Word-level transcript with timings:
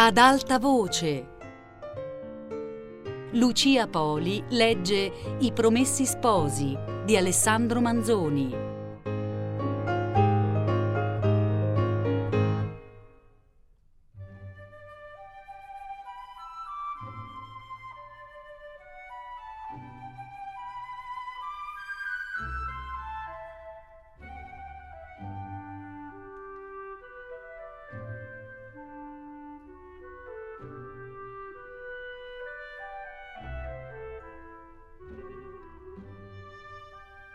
Ad 0.00 0.16
alta 0.16 0.60
voce. 0.60 1.26
Lucia 3.32 3.88
Poli 3.88 4.44
legge 4.50 5.10
I 5.40 5.50
Promessi 5.52 6.06
Sposi 6.06 6.78
di 7.04 7.16
Alessandro 7.16 7.80
Manzoni. 7.80 8.67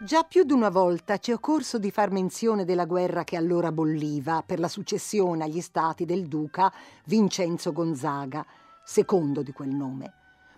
Già 0.03 0.23
più 0.23 0.43
di 0.43 0.51
una 0.51 0.69
volta 0.69 1.17
ci 1.17 1.31
è 1.31 1.33
occorso 1.33 1.79
di 1.79 1.89
far 1.89 2.11
menzione 2.11 2.65
della 2.65 2.83
guerra 2.83 3.23
che 3.23 3.37
allora 3.37 3.71
bolliva 3.71 4.43
per 4.45 4.59
la 4.59 4.67
successione 4.67 5.45
agli 5.45 5.61
stati 5.61 6.03
del 6.03 6.27
duca 6.27 6.69
Vincenzo 7.05 7.71
Gonzaga, 7.71 8.45
secondo 8.83 9.41
di 9.41 9.53
quel 9.53 9.69
nome. 9.69 10.13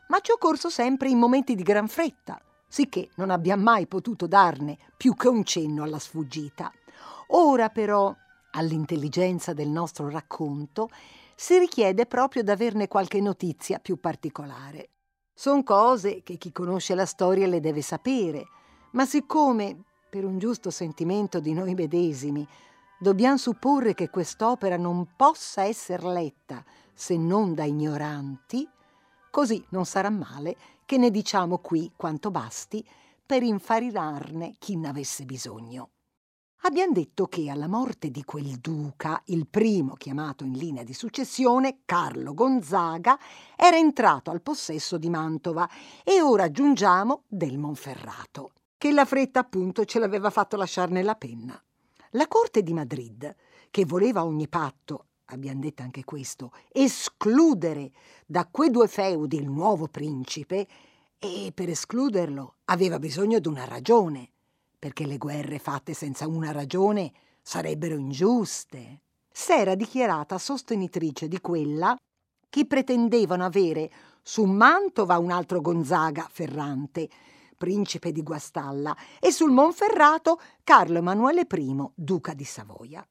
Ma 0.08 0.20
ci 0.20 0.32
è 0.32 0.34
occorso 0.34 0.72
sempre 0.72 1.10
in 1.10 1.20
momenti 1.20 1.54
di 1.54 1.62
gran 1.62 1.88
fretta, 1.88 2.42
sicché 2.68 3.10
non 3.18 3.30
abbiamo 3.30 3.62
mai 3.62 3.86
potuto 3.86 4.26
darne 4.26 4.80
più 4.98 5.14
che 5.14 5.28
un 5.28 5.44
cenno 5.44 5.84
alla 5.84 6.00
sfuggita. 6.00 6.72
Ora 7.28 7.70
però, 7.70 8.12
all'intelligenza 8.54 9.54
del 9.54 9.70
nostro 9.70 10.10
racconto, 10.10 10.90
si 11.36 11.60
richiede 11.60 12.08
proprio 12.08 12.42
d'averne 12.42 12.88
qualche 12.88 13.22
notizia 13.22 13.78
più 13.78 14.00
particolare. 14.00 14.90
Sono 15.36 15.62
cose 15.62 16.24
che 16.24 16.38
chi 16.38 16.52
conosce 16.52 16.96
la 16.96 17.06
storia 17.06 17.46
le 17.46 17.60
deve 17.60 17.84
sapere, 17.84 18.48
ma 18.96 19.06
siccome, 19.06 19.84
per 20.10 20.24
un 20.24 20.40
giusto 20.40 20.70
sentimento 20.70 21.42
di 21.42 21.54
noi 21.54 21.74
medesimi, 21.76 22.48
dobbiamo 22.98 23.38
supporre 23.38 23.94
che 23.94 24.10
quest'opera 24.10 24.78
non 24.78 25.16
possa 25.18 25.64
essere 25.64 26.12
letta 26.14 26.64
se 26.94 27.18
non 27.18 27.54
da 27.54 27.66
ignoranti, 27.66 28.68
così 29.30 29.64
non 29.70 29.86
sarà 29.86 30.10
male 30.10 30.56
che 30.86 30.98
ne 30.98 31.12
diciamo 31.12 31.58
qui 31.58 31.92
quanto 31.96 32.32
basti 32.32 32.86
per 33.26 33.44
infarinarne 33.44 34.56
chi 34.60 34.78
n'avesse 34.78 35.26
bisogno. 35.26 35.90
Abbiamo 36.62 36.94
detto 36.94 37.28
che 37.28 37.50
alla 37.50 37.68
morte 37.68 38.10
di 38.10 38.24
quel 38.24 38.60
duca, 38.60 39.22
il 39.26 39.46
primo 39.46 39.96
chiamato 39.96 40.46
in 40.46 40.54
linea 40.54 40.84
di 40.84 40.94
successione, 40.94 41.80
Carlo 41.84 42.34
Gonzaga, 42.34 43.20
era 43.58 43.76
entrato 43.76 44.32
al 44.32 44.42
possesso 44.42 44.98
di 44.98 45.10
Mantova 45.10 45.70
e 46.02 46.22
ora 46.22 46.46
aggiungiamo 46.46 47.24
del 47.28 47.58
Monferrato 47.58 48.52
che 48.78 48.92
la 48.92 49.06
fretta 49.06 49.40
appunto 49.40 49.86
ce 49.86 50.00
l'aveva 50.00 50.30
fatto 50.30 50.58
lasciare 50.58 50.92
nella 50.92 51.16
penna. 51.16 51.62
La 52.12 52.28
corte 52.28 52.64
di 52.64 52.74
Madrid, 52.74 53.36
che 53.72 53.86
voleva 53.86 54.22
a 54.22 54.26
ogni 54.26 54.48
patto, 54.48 55.08
abbiamo 55.26 55.60
detto 55.60 55.82
anche 55.82 56.04
questo, 56.04 56.52
escludere 56.72 57.92
da 58.26 58.48
quei 58.50 58.70
due 58.70 58.88
feudi 58.88 59.38
il 59.38 59.50
nuovo 59.50 59.88
principe, 59.88 60.68
e 61.18 61.52
per 61.54 61.70
escluderlo 61.70 62.56
aveva 62.66 63.00
bisogno 63.00 63.40
di 63.40 63.48
una 63.48 63.66
ragione, 63.66 64.30
perché 64.78 65.06
le 65.06 65.18
guerre 65.18 65.60
fatte 65.60 65.94
senza 65.94 66.28
una 66.28 66.52
ragione 66.52 67.12
sarebbero 67.42 67.96
ingiuste. 67.96 69.02
S'era 69.32 69.76
dichiarata 69.76 70.38
sostenitrice 70.38 71.28
di 71.28 71.42
quella 71.42 71.96
che 72.50 72.66
pretendevano 72.66 73.44
avere 73.44 73.92
su 74.22 74.44
Mantova 74.44 75.18
un 75.18 75.32
altro 75.32 75.62
Gonzaga 75.62 76.28
Ferrante, 76.32 77.10
principe 77.56 78.12
di 78.12 78.22
Guastalla, 78.22 78.96
e 79.20 79.32
sul 79.32 79.52
Monferrato 79.52 80.40
Carlo 80.64 80.98
Emanuele 80.98 81.48
I, 81.50 81.76
duca 81.94 82.34
di 82.34 82.44
Savoia. 82.44 83.06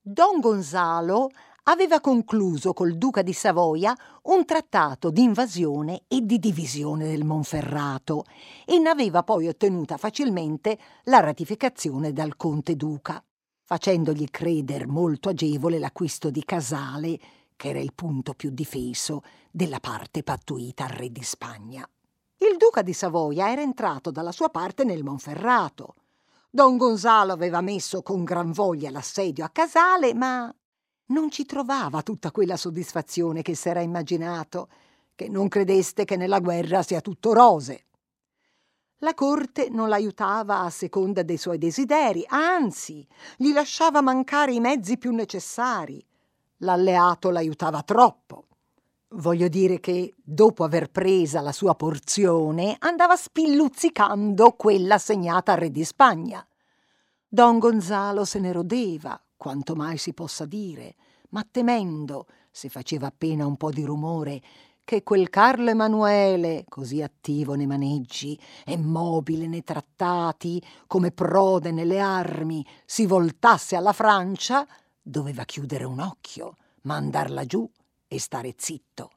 Don 0.00 0.40
Gonzalo 0.40 1.30
aveva 1.64 2.00
concluso 2.00 2.72
col 2.72 2.96
duca 2.96 3.22
di 3.22 3.32
Savoia 3.32 3.96
un 4.24 4.44
trattato 4.44 5.10
di 5.10 5.22
invasione 5.22 6.02
e 6.08 6.20
di 6.20 6.38
divisione 6.38 7.06
del 7.06 7.24
Monferrato 7.24 8.24
e 8.66 8.78
ne 8.78 8.90
aveva 8.90 9.22
poi 9.22 9.48
ottenuta 9.48 9.96
facilmente 9.96 10.78
la 11.04 11.20
ratificazione 11.20 12.12
dal 12.12 12.36
conte 12.36 12.76
duca, 12.76 13.22
facendogli 13.62 14.28
creder 14.30 14.86
molto 14.86 15.30
agevole 15.30 15.78
l'acquisto 15.78 16.30
di 16.30 16.44
Casale, 16.44 17.18
che 17.56 17.68
era 17.68 17.80
il 17.80 17.94
punto 17.94 18.34
più 18.34 18.50
difeso 18.50 19.22
della 19.50 19.80
parte 19.80 20.22
pattuita 20.22 20.84
al 20.84 20.90
re 20.90 21.10
di 21.10 21.22
Spagna. 21.22 21.88
Il 22.50 22.58
duca 22.58 22.82
di 22.82 22.92
Savoia 22.92 23.50
era 23.50 23.62
entrato 23.62 24.10
dalla 24.10 24.30
sua 24.30 24.50
parte 24.50 24.84
nel 24.84 25.02
Monferrato. 25.02 25.94
Don 26.50 26.76
Gonzalo 26.76 27.32
aveva 27.32 27.62
messo 27.62 28.02
con 28.02 28.22
gran 28.22 28.52
voglia 28.52 28.90
l'assedio 28.90 29.46
a 29.46 29.48
Casale, 29.48 30.12
ma 30.12 30.54
non 31.06 31.30
ci 31.30 31.46
trovava 31.46 32.02
tutta 32.02 32.30
quella 32.30 32.58
soddisfazione 32.58 33.40
che 33.40 33.54
s'era 33.54 33.80
immaginato, 33.80 34.68
che 35.14 35.26
non 35.30 35.48
credeste 35.48 36.04
che 36.04 36.16
nella 36.16 36.40
guerra 36.40 36.82
sia 36.82 37.00
tutto 37.00 37.32
rose. 37.32 37.86
La 38.98 39.14
corte 39.14 39.70
non 39.70 39.88
l'aiutava 39.88 40.60
a 40.60 40.70
seconda 40.70 41.22
dei 41.22 41.38
suoi 41.38 41.56
desideri, 41.56 42.26
anzi, 42.28 43.06
gli 43.38 43.54
lasciava 43.54 44.02
mancare 44.02 44.52
i 44.52 44.60
mezzi 44.60 44.98
più 44.98 45.12
necessari. 45.12 46.06
L'alleato 46.58 47.30
l'aiutava 47.30 47.82
troppo. 47.82 48.48
Voglio 49.16 49.46
dire 49.46 49.78
che, 49.78 50.14
dopo 50.24 50.64
aver 50.64 50.90
presa 50.90 51.40
la 51.40 51.52
sua 51.52 51.76
porzione, 51.76 52.74
andava 52.80 53.14
spilluzzicando 53.14 54.52
quella 54.52 54.96
assegnata 54.96 55.52
al 55.52 55.58
re 55.58 55.70
di 55.70 55.84
Spagna. 55.84 56.44
Don 57.28 57.60
Gonzalo 57.60 58.24
se 58.24 58.40
ne 58.40 58.50
rodeva, 58.50 59.20
quanto 59.36 59.76
mai 59.76 59.98
si 59.98 60.14
possa 60.14 60.46
dire, 60.46 60.96
ma 61.28 61.46
temendo, 61.48 62.26
se 62.50 62.68
faceva 62.68 63.06
appena 63.06 63.46
un 63.46 63.56
po' 63.56 63.70
di 63.70 63.84
rumore, 63.84 64.42
che 64.82 65.04
quel 65.04 65.30
Carlo 65.30 65.70
Emanuele, 65.70 66.64
così 66.68 67.00
attivo 67.00 67.54
nei 67.54 67.66
maneggi 67.66 68.36
e 68.64 68.76
mobile 68.76 69.46
nei 69.46 69.62
trattati, 69.62 70.60
come 70.88 71.12
prode 71.12 71.70
nelle 71.70 72.00
armi, 72.00 72.66
si 72.84 73.06
voltasse 73.06 73.76
alla 73.76 73.92
Francia, 73.92 74.66
doveva 75.00 75.44
chiudere 75.44 75.84
un 75.84 76.00
occhio, 76.00 76.56
mandarla 76.82 77.44
giù 77.44 77.70
e 78.14 78.20
stare 78.20 78.54
zitto. 78.56 79.10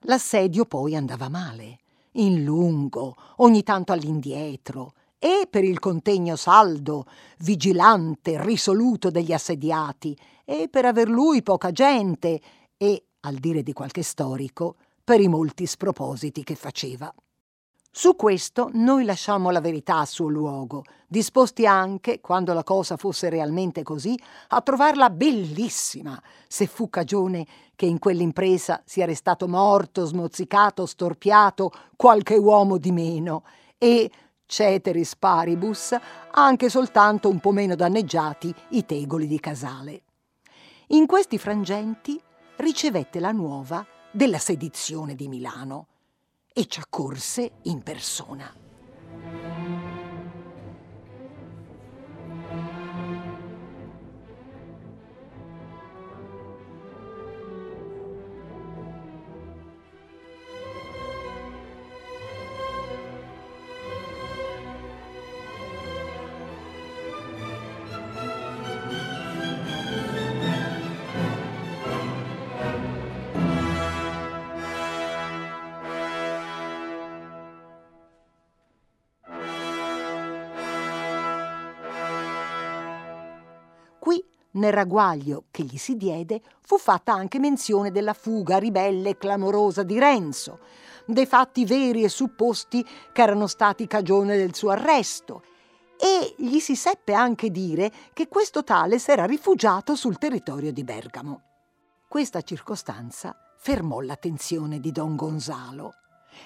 L'assedio 0.00 0.66
poi 0.66 0.94
andava 0.94 1.28
male, 1.28 1.78
in 2.12 2.44
lungo, 2.44 3.16
ogni 3.36 3.62
tanto 3.62 3.92
all'indietro, 3.92 4.92
e 5.18 5.46
per 5.48 5.64
il 5.64 5.78
contegno 5.78 6.36
saldo, 6.36 7.06
vigilante, 7.38 8.42
risoluto 8.44 9.10
degli 9.10 9.32
assediati, 9.32 10.16
e 10.44 10.68
per 10.68 10.84
aver 10.84 11.08
lui 11.08 11.42
poca 11.42 11.72
gente, 11.72 12.40
e, 12.76 13.06
al 13.20 13.36
dire 13.36 13.62
di 13.62 13.72
qualche 13.72 14.02
storico, 14.02 14.76
per 15.02 15.20
i 15.20 15.28
molti 15.28 15.64
spropositi 15.64 16.44
che 16.44 16.54
faceva. 16.54 17.12
Su 17.96 18.16
questo 18.16 18.70
noi 18.72 19.04
lasciamo 19.04 19.50
la 19.50 19.60
verità 19.60 19.98
a 19.98 20.04
suo 20.04 20.26
luogo, 20.26 20.82
disposti 21.06 21.64
anche, 21.64 22.20
quando 22.20 22.52
la 22.52 22.64
cosa 22.64 22.96
fosse 22.96 23.28
realmente 23.28 23.84
così, 23.84 24.18
a 24.48 24.60
trovarla 24.62 25.10
bellissima, 25.10 26.20
se 26.48 26.66
fu 26.66 26.90
cagione 26.90 27.46
che 27.76 27.86
in 27.86 28.00
quell'impresa 28.00 28.82
sia 28.84 29.06
restato 29.06 29.46
morto, 29.46 30.06
smozzicato, 30.06 30.86
storpiato 30.86 31.70
qualche 31.94 32.36
uomo 32.36 32.78
di 32.78 32.90
meno, 32.90 33.44
e, 33.78 34.10
ceteris 34.44 35.14
paribus, 35.14 35.96
anche 36.32 36.68
soltanto 36.68 37.28
un 37.28 37.38
po' 37.38 37.52
meno 37.52 37.76
danneggiati 37.76 38.52
i 38.70 38.84
tegoli 38.84 39.28
di 39.28 39.38
Casale. 39.38 40.02
In 40.88 41.06
questi 41.06 41.38
frangenti 41.38 42.20
ricevette 42.56 43.20
la 43.20 43.30
nuova 43.30 43.86
della 44.10 44.38
sedizione 44.38 45.14
di 45.14 45.28
Milano 45.28 45.86
e 46.56 46.66
ci 46.68 46.78
accorse 46.78 47.50
in 47.62 47.82
persona. 47.82 49.53
Nel 84.54 84.72
ragguaglio 84.72 85.44
che 85.50 85.64
gli 85.64 85.76
si 85.76 85.96
diede 85.96 86.40
fu 86.60 86.78
fatta 86.78 87.12
anche 87.12 87.38
menzione 87.38 87.90
della 87.90 88.12
fuga 88.12 88.58
ribelle 88.58 89.10
e 89.10 89.18
clamorosa 89.18 89.82
di 89.82 89.98
Renzo, 89.98 90.60
dei 91.06 91.26
fatti 91.26 91.64
veri 91.64 92.04
e 92.04 92.08
supposti 92.08 92.86
che 93.12 93.22
erano 93.22 93.46
stati 93.46 93.86
cagione 93.86 94.36
del 94.36 94.54
suo 94.54 94.70
arresto 94.70 95.42
e 95.98 96.34
gli 96.38 96.58
si 96.58 96.76
seppe 96.76 97.14
anche 97.14 97.50
dire 97.50 97.90
che 98.12 98.28
questo 98.28 98.62
tale 98.62 98.98
s'era 98.98 99.24
rifugiato 99.24 99.94
sul 99.94 100.18
territorio 100.18 100.72
di 100.72 100.84
Bergamo. 100.84 101.40
Questa 102.06 102.42
circostanza 102.42 103.36
fermò 103.58 104.00
l'attenzione 104.00 104.78
di 104.78 104.92
don 104.92 105.16
Gonzalo. 105.16 105.94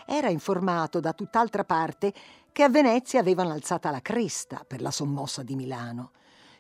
Era 0.07 0.29
informato 0.29 1.01
da 1.01 1.13
tutt'altra 1.13 1.65
parte 1.65 2.13
che 2.53 2.63
a 2.63 2.69
Venezia 2.69 3.21
avevano 3.21 3.53
alzata 3.53 3.91
la 3.91 4.01
cresta 4.01 4.65
per 4.67 4.81
la 4.81 4.91
sommossa 4.91 5.43
di 5.43 5.57
Milano, 5.57 6.13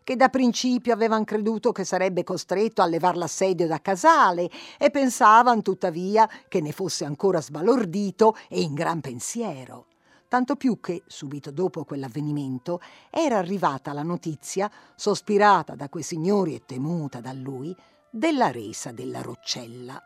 che 0.08 0.16
da 0.16 0.30
principio 0.30 0.94
avevano 0.94 1.24
creduto 1.24 1.70
che 1.70 1.84
sarebbe 1.84 2.24
costretto 2.24 2.80
a 2.80 2.86
levar 2.86 3.14
l'assedio 3.14 3.66
da 3.66 3.82
Casale 3.82 4.48
e 4.78 4.88
pensavano 4.88 5.60
tuttavia 5.60 6.26
che 6.48 6.62
ne 6.62 6.72
fosse 6.72 7.04
ancora 7.04 7.42
sbalordito 7.42 8.34
e 8.48 8.62
in 8.62 8.72
gran 8.72 9.02
pensiero 9.02 9.84
tanto 10.28 10.56
più 10.56 10.80
che, 10.80 11.02
subito 11.06 11.50
dopo 11.50 11.84
quell'avvenimento, 11.84 12.80
era 13.10 13.36
arrivata 13.36 13.94
la 13.94 14.02
notizia, 14.02 14.70
sospirata 14.94 15.74
da 15.74 15.88
quei 15.90 16.02
signori 16.02 16.54
e 16.54 16.62
temuta 16.66 17.20
da 17.20 17.32
lui, 17.32 17.74
della 18.10 18.50
resa 18.50 18.92
della 18.92 19.22
Roccella. 19.22 20.02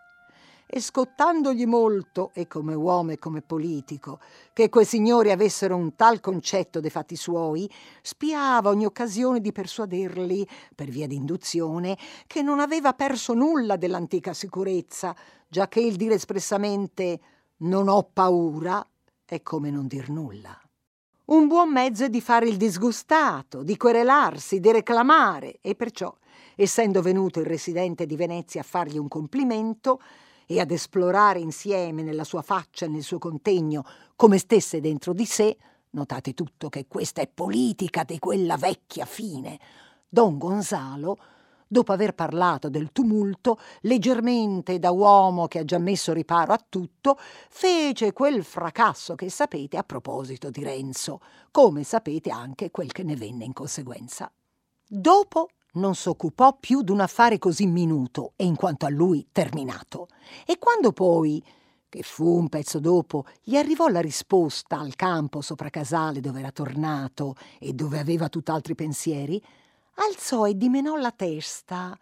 E 0.75 0.81
scottandogli 0.81 1.67
molto, 1.67 2.31
e 2.33 2.47
come 2.47 2.73
uomo 2.73 3.11
e 3.11 3.19
come 3.19 3.43
politico, 3.43 4.21
che 4.55 4.71
quei 4.71 4.87
signori 4.87 5.31
avessero 5.31 5.77
un 5.77 5.95
tal 5.97 6.21
concetto 6.21 6.81
dei 6.81 6.89
fatti 6.89 7.15
suoi, 7.15 7.71
spiava 8.01 8.71
ogni 8.71 8.87
occasione 8.87 9.43
di 9.43 9.53
persuaderli, 9.53 10.49
per 10.75 10.89
via 10.89 11.07
d'induzione, 11.07 11.99
che 12.27 12.41
non 12.41 12.59
aveva 12.59 12.95
perso 12.95 13.35
nulla 13.35 13.77
dell'antica 13.77 14.33
sicurezza, 14.33 15.15
già 15.47 15.69
che 15.69 15.81
il 15.81 15.97
dire 15.97 16.15
espressamente 16.15 17.21
non 17.59 17.89
ho 17.89 18.09
paura 18.11 18.83
è 19.27 19.43
come 19.43 19.71
non 19.71 19.87
dir 19.87 20.09
nulla. 20.09 20.59
Un 21.27 21.49
buon 21.49 21.71
mezzo 21.71 22.05
è 22.05 22.09
di 22.09 22.23
fare 22.23 22.49
il 22.49 22.57
disgustato, 22.57 23.63
di 23.63 23.77
querelarsi, 23.77 24.59
di 24.59 24.73
reclamare, 24.73 25.59
e 25.61 25.75
perciò, 25.75 26.17
essendo 26.57 27.03
venuto 27.03 27.41
il 27.41 27.47
residente 27.47 28.07
di 28.07 28.17
Venezia 28.17 28.63
a 28.63 28.65
fargli 28.65 28.97
un 28.97 29.09
complimento 29.09 30.01
e 30.47 30.61
ad 30.61 30.71
esplorare 30.71 31.39
insieme 31.39 32.03
nella 32.03 32.25
sua 32.25 32.43
faccia 32.43 32.87
e 32.87 32.89
nel 32.89 33.03
suo 33.03 33.19
contegno 33.19 33.85
come 34.17 34.39
stesse 34.39 34.81
dentro 34.81 35.13
di 35.13 35.25
sé, 35.25 35.57
notate 35.91 36.35
tutto 36.35 36.69
che 36.69 36.87
questa 36.87 37.21
è 37.21 37.29
politica 37.29 38.05
di 38.05 38.19
quella 38.19 38.57
vecchia 38.57 39.05
fine, 39.05 39.59
don 40.09 40.39
Gonzalo 40.39 41.19
dopo 41.73 41.93
aver 41.93 42.13
parlato 42.13 42.69
del 42.69 42.93
tumulto, 42.93 43.59
leggermente 43.81 44.79
da 44.79 44.91
uomo 44.91 45.49
che 45.49 45.61
ha 45.61 45.65
già 45.65 45.79
messo 45.79 46.13
riparo 46.13 46.53
a 46.53 46.63
tutto, 46.69 47.17
fece 47.49 48.13
quel 48.13 48.45
fracasso 48.45 49.15
che 49.15 49.31
sapete 49.31 49.79
a 49.79 49.83
proposito 49.83 50.51
di 50.51 50.63
Renzo, 50.63 51.21
come 51.51 51.83
sapete 51.83 52.31
anche 52.31 52.71
quel 52.71 52.93
che 52.93 53.03
ne 53.03 53.17
venne 53.17 53.45
in 53.45 53.55
conseguenza. 53.55 54.31
Dopo 54.87 55.49
non 55.73 55.95
s'occupò 55.95 56.57
più 56.59 56.83
d'un 56.83 57.01
affare 57.01 57.39
così 57.39 57.67
minuto 57.67 58.33
e 58.37 58.45
in 58.45 58.57
quanto 58.57 58.87
a 58.87 58.91
lui 58.91 59.27
terminato. 59.33 60.09
E 60.47 60.59
quando 60.59 60.93
poi, 60.93 61.43
che 61.89 62.03
fu 62.03 62.27
un 62.37 62.49
pezzo 62.49 62.79
dopo, 62.79 63.25
gli 63.43 63.57
arrivò 63.57 63.89
la 63.89 64.01
risposta 64.01 64.79
al 64.79 64.97
campo 64.97 65.41
sopra 65.41 65.71
Casale 65.71 66.21
dove 66.21 66.41
era 66.41 66.51
tornato 66.51 67.37
e 67.59 67.73
dove 67.73 67.99
aveva 67.99 68.29
tutt'altri 68.29 68.75
pensieri, 68.75 69.43
alzò 69.97 70.47
e 70.47 70.57
dimenò 70.57 70.97
la 70.97 71.13
testa, 71.13 71.99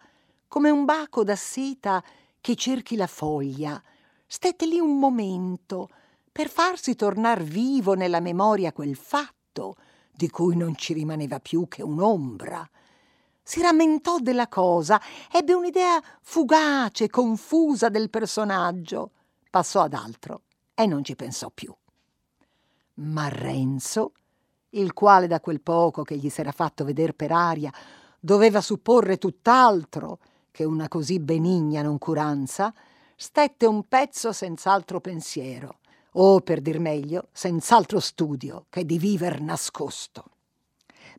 come 0.47 0.69
un 0.69 0.85
baco 0.85 1.23
da 1.23 1.35
seta 1.35 2.03
che 2.39 2.55
cerchi 2.55 2.95
la 2.95 3.07
foglia. 3.07 3.81
Stette 4.25 4.65
lì 4.65 4.79
un 4.79 4.97
momento 4.97 5.89
per 6.31 6.49
farsi 6.49 6.95
tornar 6.95 7.43
vivo 7.43 7.93
nella 7.93 8.19
memoria 8.19 8.71
quel 8.71 8.95
fatto 8.95 9.75
di 10.11 10.29
cui 10.29 10.55
non 10.55 10.75
ci 10.75 10.93
rimaneva 10.93 11.39
più 11.39 11.67
che 11.67 11.81
un'ombra. 11.83 12.69
Si 13.51 13.61
rammentò 13.61 14.19
della 14.19 14.47
cosa, 14.47 15.01
ebbe 15.29 15.53
un'idea 15.53 16.01
fugace, 16.21 17.09
confusa 17.09 17.89
del 17.89 18.09
personaggio, 18.09 19.11
passò 19.49 19.81
ad 19.81 19.93
altro 19.93 20.43
e 20.73 20.85
non 20.85 21.03
ci 21.03 21.17
pensò 21.17 21.49
più. 21.53 21.75
Ma 22.93 23.27
Renzo 23.27 24.13
il 24.69 24.93
quale 24.93 25.27
da 25.27 25.41
quel 25.41 25.59
poco 25.59 26.03
che 26.03 26.15
gli 26.15 26.29
s'era 26.29 26.53
fatto 26.53 26.85
veder 26.85 27.13
per 27.13 27.33
aria 27.33 27.69
doveva 28.17 28.61
supporre 28.61 29.17
tutt'altro 29.17 30.19
che 30.49 30.63
una 30.63 30.87
così 30.87 31.19
benigna 31.19 31.81
noncuranza, 31.81 32.73
stette 33.17 33.65
un 33.65 33.85
pezzo 33.85 34.31
senz'altro 34.31 35.01
pensiero, 35.01 35.79
o 36.13 36.39
per 36.39 36.61
dir 36.61 36.79
meglio, 36.79 37.27
senz'altro 37.33 37.99
studio 37.99 38.67
che 38.69 38.85
di 38.85 38.97
viver 38.97 39.41
nascosto. 39.41 40.23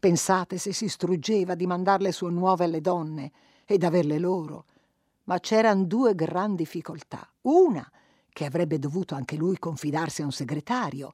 Pensate 0.02 0.58
se 0.58 0.72
si 0.72 0.88
struggeva 0.88 1.54
di 1.54 1.64
mandar 1.64 2.00
le 2.00 2.10
sue 2.10 2.32
nuove 2.32 2.64
alle 2.64 2.80
donne 2.80 3.30
ed 3.64 3.84
averle 3.84 4.18
loro. 4.18 4.64
Ma 5.26 5.38
c'eran 5.38 5.86
due 5.86 6.16
gran 6.16 6.56
difficoltà. 6.56 7.24
Una, 7.42 7.88
che 8.28 8.44
avrebbe 8.44 8.80
dovuto 8.80 9.14
anche 9.14 9.36
lui 9.36 9.60
confidarsi 9.60 10.22
a 10.22 10.24
un 10.24 10.32
segretario, 10.32 11.12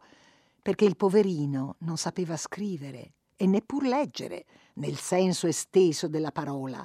perché 0.62 0.87
il 0.87 0.96
poverino 0.96 1.75
non 1.81 1.99
sapeva 1.99 2.38
scrivere 2.38 3.12
e 3.37 3.46
neppur 3.46 3.85
leggere 3.85 4.46
nel 4.76 4.96
senso 4.96 5.46
esteso 5.46 6.08
della 6.08 6.32
parola. 6.32 6.82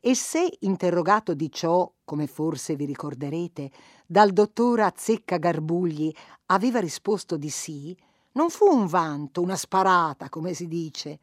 E 0.00 0.16
se 0.16 0.56
interrogato 0.62 1.34
di 1.34 1.52
ciò, 1.52 1.88
come 2.04 2.26
forse 2.26 2.74
vi 2.74 2.84
ricorderete, 2.84 3.70
dal 4.04 4.32
dottor 4.32 4.80
Azzecca 4.80 5.36
Garbugli 5.36 6.12
aveva 6.46 6.80
risposto 6.80 7.36
di 7.36 7.48
sì, 7.48 7.96
non 8.32 8.50
fu 8.50 8.66
un 8.66 8.86
vanto, 8.86 9.40
una 9.40 9.56
sparata, 9.56 10.28
come 10.28 10.54
si 10.54 10.68
dice, 10.68 11.18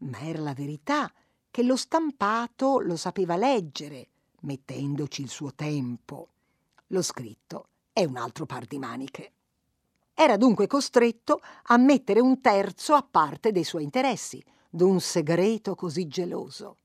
ma 0.00 0.20
era 0.20 0.40
la 0.40 0.54
verità 0.54 1.12
che 1.50 1.62
lo 1.62 1.76
stampato 1.76 2.80
lo 2.80 2.96
sapeva 2.96 3.36
leggere, 3.36 4.08
mettendoci 4.40 5.22
il 5.22 5.28
suo 5.28 5.54
tempo. 5.54 6.28
Lo 6.88 7.02
scritto 7.02 7.68
è 7.92 8.04
un 8.04 8.16
altro 8.16 8.46
par 8.46 8.66
di 8.66 8.78
maniche. 8.78 9.32
Era 10.14 10.36
dunque 10.36 10.66
costretto 10.66 11.40
a 11.64 11.76
mettere 11.76 12.20
un 12.20 12.40
terzo 12.40 12.94
a 12.94 13.02
parte 13.02 13.52
dei 13.52 13.64
suoi 13.64 13.82
interessi, 13.82 14.42
d'un 14.68 15.00
segreto 15.00 15.74
così 15.74 16.06
geloso. 16.06 16.76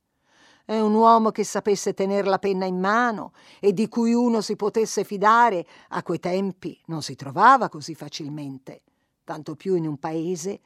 È 0.66 0.80
un 0.80 0.94
uomo 0.94 1.32
che 1.32 1.44
sapesse 1.44 1.94
tenere 1.94 2.28
la 2.28 2.40
penna 2.40 2.66
in 2.66 2.80
mano 2.80 3.34
e 3.60 3.74
di 3.74 3.88
cui 3.90 4.14
uno 4.14 4.42
si 4.42 4.56
potesse 4.56 5.04
fidare 5.04 5.66
a 5.90 6.04
quei 6.04 6.20
tempi 6.20 6.80
non 6.86 7.02
si 7.02 7.16
trovava 7.16 7.68
così 7.68 7.94
facilmente, 7.94 8.84
tanto 9.24 9.56
più 9.56 9.76
in 9.76 9.88
un 9.88 9.98
paese 9.98 10.60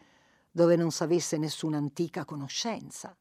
dove 0.51 0.75
non 0.75 0.91
s'avesse 0.91 1.37
nessuna 1.37 1.77
antica 1.77 2.25
conoscenza. 2.25 3.15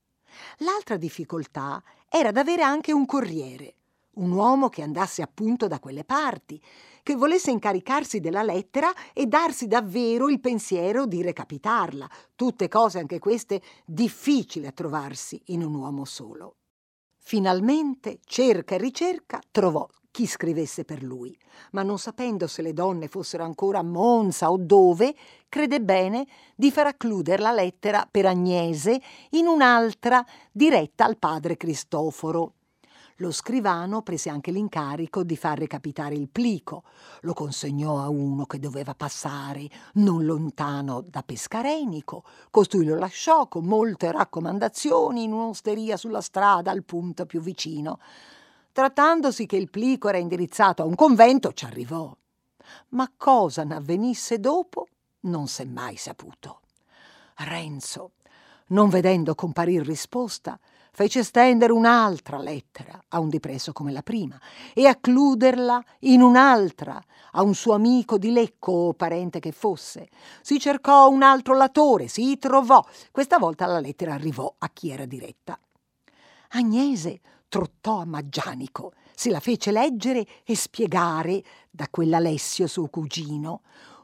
L'altra 0.58 0.96
difficoltà 0.96 1.82
era 2.08 2.30
d'avere 2.30 2.62
anche 2.62 2.92
un 2.92 3.06
corriere, 3.06 3.74
un 4.14 4.30
uomo 4.30 4.68
che 4.68 4.82
andasse 4.82 5.22
appunto 5.22 5.66
da 5.66 5.80
quelle 5.80 6.04
parti, 6.04 6.62
che 7.02 7.16
volesse 7.16 7.50
incaricarsi 7.50 8.20
della 8.20 8.42
lettera 8.42 8.92
e 9.12 9.26
darsi 9.26 9.66
davvero 9.66 10.28
il 10.28 10.40
pensiero 10.40 11.06
di 11.06 11.22
recapitarla, 11.22 12.08
tutte 12.34 12.68
cose 12.68 12.98
anche 12.98 13.18
queste 13.18 13.60
difficili 13.84 14.66
a 14.66 14.72
trovarsi 14.72 15.40
in 15.46 15.64
un 15.64 15.74
uomo 15.74 16.04
solo. 16.04 16.56
Finalmente, 17.18 18.20
cerca 18.24 18.74
e 18.74 18.78
ricerca, 18.78 19.40
trovò 19.50 19.88
chi 20.14 20.28
scrivesse 20.28 20.84
per 20.84 21.02
lui, 21.02 21.36
ma 21.72 21.82
non 21.82 21.98
sapendo 21.98 22.46
se 22.46 22.62
le 22.62 22.72
donne 22.72 23.08
fossero 23.08 23.42
ancora 23.42 23.80
a 23.80 23.82
Monza 23.82 24.48
o 24.48 24.56
dove, 24.56 25.12
crede 25.48 25.80
bene 25.80 26.24
di 26.54 26.70
far 26.70 26.86
accludere 26.86 27.42
la 27.42 27.50
lettera 27.50 28.06
per 28.08 28.26
Agnese 28.26 29.02
in 29.30 29.48
un'altra 29.48 30.24
diretta 30.52 31.04
al 31.04 31.18
padre 31.18 31.56
Cristoforo. 31.56 32.52
Lo 33.16 33.32
scrivano 33.32 34.02
prese 34.02 34.30
anche 34.30 34.52
l'incarico 34.52 35.24
di 35.24 35.36
far 35.36 35.58
recapitare 35.58 36.14
il 36.14 36.28
plico, 36.28 36.84
lo 37.22 37.32
consegnò 37.32 38.00
a 38.00 38.08
uno 38.08 38.46
che 38.46 38.60
doveva 38.60 38.94
passare 38.94 39.68
non 39.94 40.24
lontano 40.24 41.00
da 41.00 41.24
Pescarenico, 41.24 42.22
costui 42.50 42.84
lo 42.84 42.96
lasciò 42.96 43.48
con 43.48 43.64
molte 43.64 44.12
raccomandazioni 44.12 45.24
in 45.24 45.32
un'osteria 45.32 45.96
sulla 45.96 46.20
strada 46.20 46.70
al 46.70 46.84
punto 46.84 47.26
più 47.26 47.40
vicino. 47.40 47.98
Trattandosi 48.74 49.46
che 49.46 49.54
il 49.54 49.70
plico 49.70 50.08
era 50.08 50.18
indirizzato 50.18 50.82
a 50.82 50.84
un 50.84 50.96
convento, 50.96 51.52
ci 51.52 51.64
arrivò. 51.64 52.12
Ma 52.88 53.08
cosa 53.16 53.62
n'avvenisse 53.62 54.40
dopo 54.40 54.88
non 55.20 55.46
s'è 55.46 55.64
mai 55.64 55.94
saputo. 55.94 56.62
Renzo, 57.36 58.14
non 58.70 58.88
vedendo 58.88 59.36
comparir 59.36 59.86
risposta, 59.86 60.58
fece 60.90 61.22
stendere 61.22 61.72
un'altra 61.72 62.36
lettera 62.38 63.00
a 63.10 63.20
un 63.20 63.28
dipreso 63.28 63.72
come 63.72 63.92
la 63.92 64.02
prima 64.02 64.40
e 64.72 64.88
accluderla 64.88 65.80
in 66.00 66.20
un'altra 66.20 67.00
a 67.30 67.42
un 67.42 67.54
suo 67.54 67.74
amico 67.74 68.18
di 68.18 68.32
Lecco 68.32 68.72
o 68.72 68.92
parente 68.94 69.38
che 69.38 69.52
fosse. 69.52 70.08
Si 70.42 70.58
cercò 70.58 71.08
un 71.08 71.22
altro 71.22 71.54
latore, 71.54 72.08
si 72.08 72.38
trovò. 72.38 72.84
Questa 73.12 73.38
volta 73.38 73.66
la 73.66 73.78
lettera 73.78 74.14
arrivò 74.14 74.52
a 74.58 74.68
chi 74.70 74.90
era 74.90 75.04
diretta. 75.04 75.56
Agnese 76.56 77.20
trottò 77.54 78.00
a 78.00 78.04
Maggianico, 78.04 78.94
se 79.14 79.30
la 79.30 79.38
fece 79.38 79.70
leggere 79.70 80.26
e 80.42 80.56
spiegare 80.56 81.40
da 81.70 81.86
quell'Alessio 81.88 82.66
suo 82.66 82.88
cugino. 82.88 83.60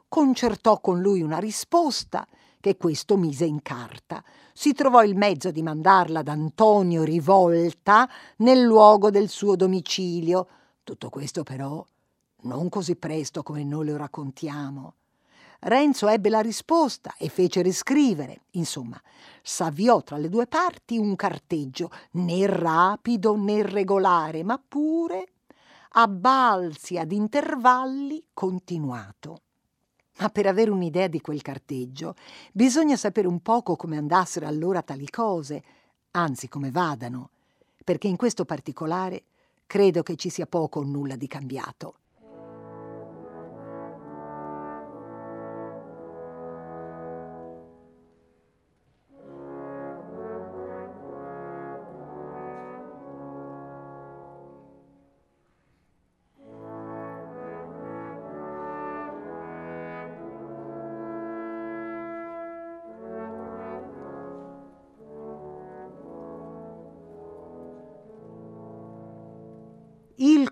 Concertò 0.06 0.80
con 0.80 1.00
lui 1.00 1.20
una 1.20 1.38
risposta 1.38 2.24
che 2.60 2.76
questo 2.76 3.16
mise 3.16 3.46
in 3.46 3.60
carta. 3.60 4.22
Si 4.52 4.72
trovò 4.72 5.02
il 5.02 5.16
mezzo 5.16 5.50
di 5.50 5.62
mandarla 5.62 6.20
ad 6.20 6.28
Antonio 6.28 7.02
Rivolta 7.02 8.08
nel 8.36 8.60
luogo 8.60 9.10
del 9.10 9.28
suo 9.28 9.56
domicilio. 9.56 10.46
Tutto 10.84 11.10
questo 11.10 11.42
però 11.42 11.84
non 12.42 12.68
così 12.68 12.94
presto 12.94 13.42
come 13.42 13.64
noi 13.64 13.86
lo 13.86 13.96
raccontiamo. 13.96 14.94
Renzo 15.60 16.08
ebbe 16.08 16.30
la 16.30 16.40
risposta 16.40 17.14
e 17.18 17.28
fece 17.28 17.60
riscrivere. 17.60 18.44
Insomma, 18.52 19.00
s'avviò 19.42 20.02
tra 20.02 20.16
le 20.16 20.30
due 20.30 20.46
parti 20.46 20.96
un 20.96 21.14
carteggio, 21.16 21.90
né 22.12 22.46
rapido 22.46 23.36
né 23.36 23.62
regolare, 23.62 24.42
ma 24.42 24.58
pure 24.66 25.28
a 25.90 26.08
balzi 26.08 26.96
ad 26.96 27.12
intervalli 27.12 28.24
continuato. 28.32 29.42
Ma 30.18 30.28
per 30.28 30.46
avere 30.46 30.70
un'idea 30.70 31.08
di 31.08 31.20
quel 31.20 31.42
carteggio 31.42 32.14
bisogna 32.52 32.96
sapere 32.96 33.26
un 33.26 33.40
poco 33.40 33.76
come 33.76 33.96
andassero 33.96 34.46
allora 34.46 34.82
tali 34.82 35.08
cose, 35.10 35.62
anzi 36.12 36.48
come 36.48 36.70
vadano, 36.70 37.30
perché 37.84 38.08
in 38.08 38.16
questo 38.16 38.44
particolare 38.44 39.24
credo 39.66 40.02
che 40.02 40.16
ci 40.16 40.30
sia 40.30 40.46
poco 40.46 40.80
o 40.80 40.84
nulla 40.84 41.16
di 41.16 41.26
cambiato. 41.26 41.94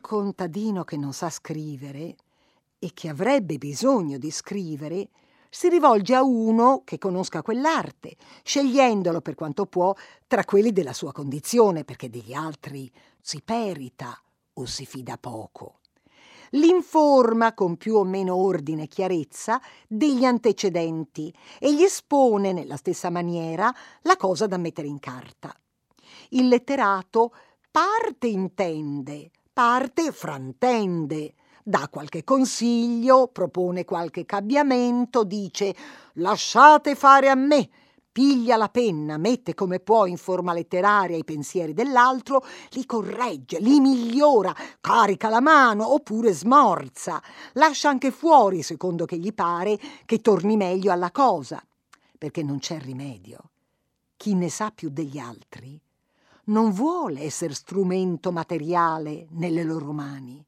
Contadino 0.08 0.84
che 0.84 0.96
non 0.96 1.12
sa 1.12 1.28
scrivere 1.28 2.16
e 2.78 2.92
che 2.94 3.10
avrebbe 3.10 3.58
bisogno 3.58 4.16
di 4.16 4.30
scrivere 4.30 5.10
si 5.50 5.68
rivolge 5.68 6.14
a 6.14 6.22
uno 6.22 6.80
che 6.82 6.96
conosca 6.96 7.42
quell'arte, 7.42 8.16
scegliendolo 8.42 9.20
per 9.20 9.34
quanto 9.34 9.66
può 9.66 9.94
tra 10.26 10.44
quelli 10.44 10.72
della 10.72 10.94
sua 10.94 11.12
condizione, 11.12 11.84
perché 11.84 12.08
degli 12.08 12.32
altri 12.32 12.90
si 13.20 13.42
perita 13.44 14.18
o 14.54 14.64
si 14.64 14.86
fida 14.86 15.18
poco. 15.18 15.80
L'informa 16.52 17.52
con 17.52 17.76
più 17.76 17.96
o 17.96 18.04
meno 18.04 18.34
ordine 18.34 18.84
e 18.84 18.88
chiarezza 18.88 19.60
degli 19.86 20.24
antecedenti 20.24 21.30
e 21.58 21.74
gli 21.74 21.82
espone 21.82 22.54
nella 22.54 22.76
stessa 22.76 23.10
maniera 23.10 23.70
la 24.02 24.16
cosa 24.16 24.46
da 24.46 24.56
mettere 24.56 24.86
in 24.86 25.00
carta. 25.00 25.54
Il 26.30 26.48
letterato 26.48 27.34
parte 27.70 28.26
intende, 28.26 29.30
parte 29.58 30.12
frantende, 30.12 31.34
dà 31.64 31.88
qualche 31.90 32.22
consiglio, 32.22 33.26
propone 33.26 33.84
qualche 33.84 34.24
cambiamento, 34.24 35.24
dice 35.24 35.74
lasciate 36.12 36.94
fare 36.94 37.28
a 37.28 37.34
me, 37.34 37.68
piglia 38.12 38.56
la 38.56 38.68
penna, 38.68 39.16
mette 39.16 39.54
come 39.54 39.80
può 39.80 40.06
in 40.06 40.16
forma 40.16 40.52
letteraria 40.52 41.16
i 41.16 41.24
pensieri 41.24 41.72
dell'altro, 41.72 42.44
li 42.70 42.86
corregge, 42.86 43.58
li 43.58 43.80
migliora, 43.80 44.54
carica 44.80 45.28
la 45.28 45.40
mano 45.40 45.92
oppure 45.92 46.32
smorza, 46.32 47.20
lascia 47.54 47.88
anche 47.88 48.12
fuori, 48.12 48.62
secondo 48.62 49.06
che 49.06 49.16
gli 49.16 49.34
pare, 49.34 49.76
che 50.04 50.20
torni 50.20 50.56
meglio 50.56 50.92
alla 50.92 51.10
cosa, 51.10 51.60
perché 52.16 52.44
non 52.44 52.60
c'è 52.60 52.78
rimedio. 52.78 53.50
Chi 54.16 54.34
ne 54.34 54.50
sa 54.50 54.70
più 54.70 54.88
degli 54.88 55.18
altri 55.18 55.80
non 56.48 56.70
vuole 56.70 57.22
essere 57.22 57.54
strumento 57.54 58.32
materiale 58.32 59.26
nelle 59.30 59.62
loro 59.62 59.92
mani 59.92 60.44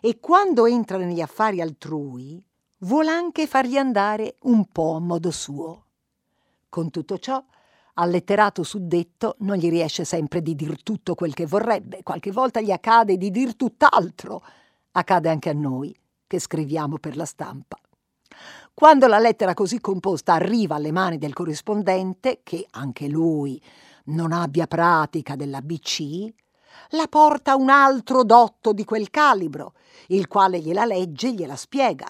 e 0.00 0.18
quando 0.20 0.66
entra 0.66 0.98
negli 0.98 1.20
affari 1.20 1.60
altrui 1.60 2.42
vuole 2.78 3.10
anche 3.10 3.46
fargli 3.46 3.76
andare 3.76 4.36
un 4.42 4.66
po' 4.66 4.96
a 4.96 5.00
modo 5.00 5.30
suo. 5.30 5.84
Con 6.68 6.90
tutto 6.90 7.18
ciò, 7.18 7.42
al 7.94 8.10
letterato 8.10 8.62
suddetto 8.62 9.36
non 9.40 9.56
gli 9.56 9.68
riesce 9.68 10.04
sempre 10.04 10.42
di 10.42 10.54
dir 10.54 10.82
tutto 10.82 11.14
quel 11.14 11.34
che 11.34 11.46
vorrebbe, 11.46 12.02
qualche 12.02 12.32
volta 12.32 12.60
gli 12.60 12.70
accade 12.70 13.16
di 13.16 13.30
dir 13.30 13.54
tutt'altro. 13.54 14.42
Accade 14.92 15.28
anche 15.28 15.50
a 15.50 15.54
noi, 15.54 15.94
che 16.26 16.40
scriviamo 16.40 16.98
per 16.98 17.16
la 17.16 17.26
stampa. 17.26 17.78
Quando 18.74 19.06
la 19.06 19.18
lettera 19.18 19.54
così 19.54 19.80
composta 19.80 20.32
arriva 20.32 20.74
alle 20.74 20.92
mani 20.92 21.18
del 21.18 21.34
corrispondente, 21.34 22.40
che 22.42 22.66
anche 22.70 23.06
lui 23.06 23.62
non 24.06 24.32
abbia 24.32 24.66
pratica 24.66 25.36
dell'ABC, 25.36 26.32
la 26.90 27.06
porta 27.08 27.54
un 27.56 27.70
altro 27.70 28.24
dotto 28.24 28.72
di 28.72 28.84
quel 28.84 29.10
calibro, 29.10 29.74
il 30.08 30.26
quale 30.28 30.60
gliela 30.60 30.84
legge 30.84 31.28
e 31.28 31.32
gliela 31.34 31.56
spiega. 31.56 32.06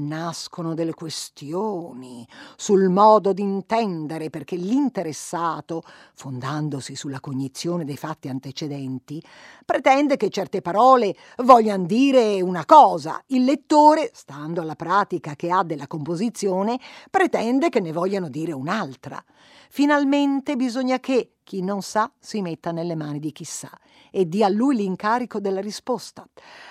Nascono 0.00 0.74
delle 0.74 0.94
questioni 0.94 2.26
sul 2.56 2.88
modo 2.88 3.32
di 3.32 3.42
intendere 3.42 4.30
perché 4.30 4.54
l'interessato, 4.54 5.82
fondandosi 6.14 6.94
sulla 6.94 7.18
cognizione 7.18 7.84
dei 7.84 7.96
fatti 7.96 8.28
antecedenti, 8.28 9.20
pretende 9.64 10.16
che 10.16 10.30
certe 10.30 10.62
parole 10.62 11.16
vogliano 11.38 11.84
dire 11.84 12.40
una 12.40 12.64
cosa. 12.64 13.20
Il 13.26 13.44
lettore, 13.44 14.12
stando 14.14 14.60
alla 14.60 14.76
pratica 14.76 15.34
che 15.34 15.50
ha 15.50 15.64
della 15.64 15.88
composizione, 15.88 16.78
pretende 17.10 17.68
che 17.68 17.80
ne 17.80 17.92
vogliano 17.92 18.28
dire 18.28 18.52
un'altra. 18.52 19.22
Finalmente 19.68 20.54
bisogna 20.54 21.00
che 21.00 21.37
chi 21.48 21.62
non 21.62 21.80
sa 21.80 22.12
si 22.20 22.42
metta 22.42 22.72
nelle 22.72 22.94
mani 22.94 23.18
di 23.18 23.32
chi 23.32 23.44
sa 23.44 23.70
e 24.10 24.28
dia 24.28 24.46
a 24.46 24.50
lui 24.50 24.76
l'incarico 24.76 25.40
della 25.40 25.62
risposta, 25.62 26.28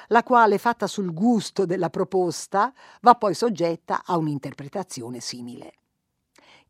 la 0.09 0.21
quale, 0.21 0.59
fatta 0.59 0.85
sul 0.85 1.15
gusto 1.15 1.65
della 1.65 1.89
proposta, 1.89 2.71
va 3.01 3.15
poi 3.15 3.33
soggetta 3.33 4.03
a 4.05 4.17
un'interpretazione 4.17 5.19
simile. 5.19 5.73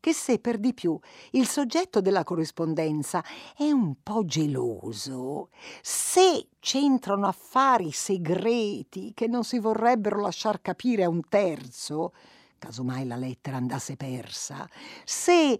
Che 0.00 0.14
se 0.14 0.38
per 0.38 0.56
di 0.56 0.72
più 0.72 0.98
il 1.32 1.46
soggetto 1.46 2.00
della 2.00 2.24
corrispondenza 2.24 3.22
è 3.54 3.70
un 3.70 3.96
po' 4.02 4.24
geloso, 4.24 5.50
se 5.82 6.48
c'entrano 6.60 7.26
affari 7.26 7.90
segreti 7.90 9.12
che 9.12 9.26
non 9.26 9.44
si 9.44 9.58
vorrebbero 9.58 10.18
lasciar 10.18 10.62
capire 10.62 11.04
a 11.04 11.10
un 11.10 11.20
terzo, 11.28 12.14
casomai 12.58 13.06
la 13.06 13.16
lettera 13.16 13.56
andasse 13.56 13.96
persa, 13.96 14.68
se 15.04 15.58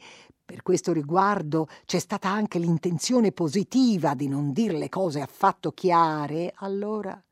per 0.49 0.63
questo 0.63 0.95
riguardo 0.95 1.69
c'è 1.85 1.99
stata 1.99 2.31
anche 2.31 2.59
l'intenzione 2.59 3.33
positiva 3.33 4.15
di 4.15 4.29
non 4.29 4.55
dire 4.55 4.79
le 4.79 4.89
cose 4.89 5.21
affatto 5.21 5.73
chiare, 5.73 6.55
allora, 6.57 7.23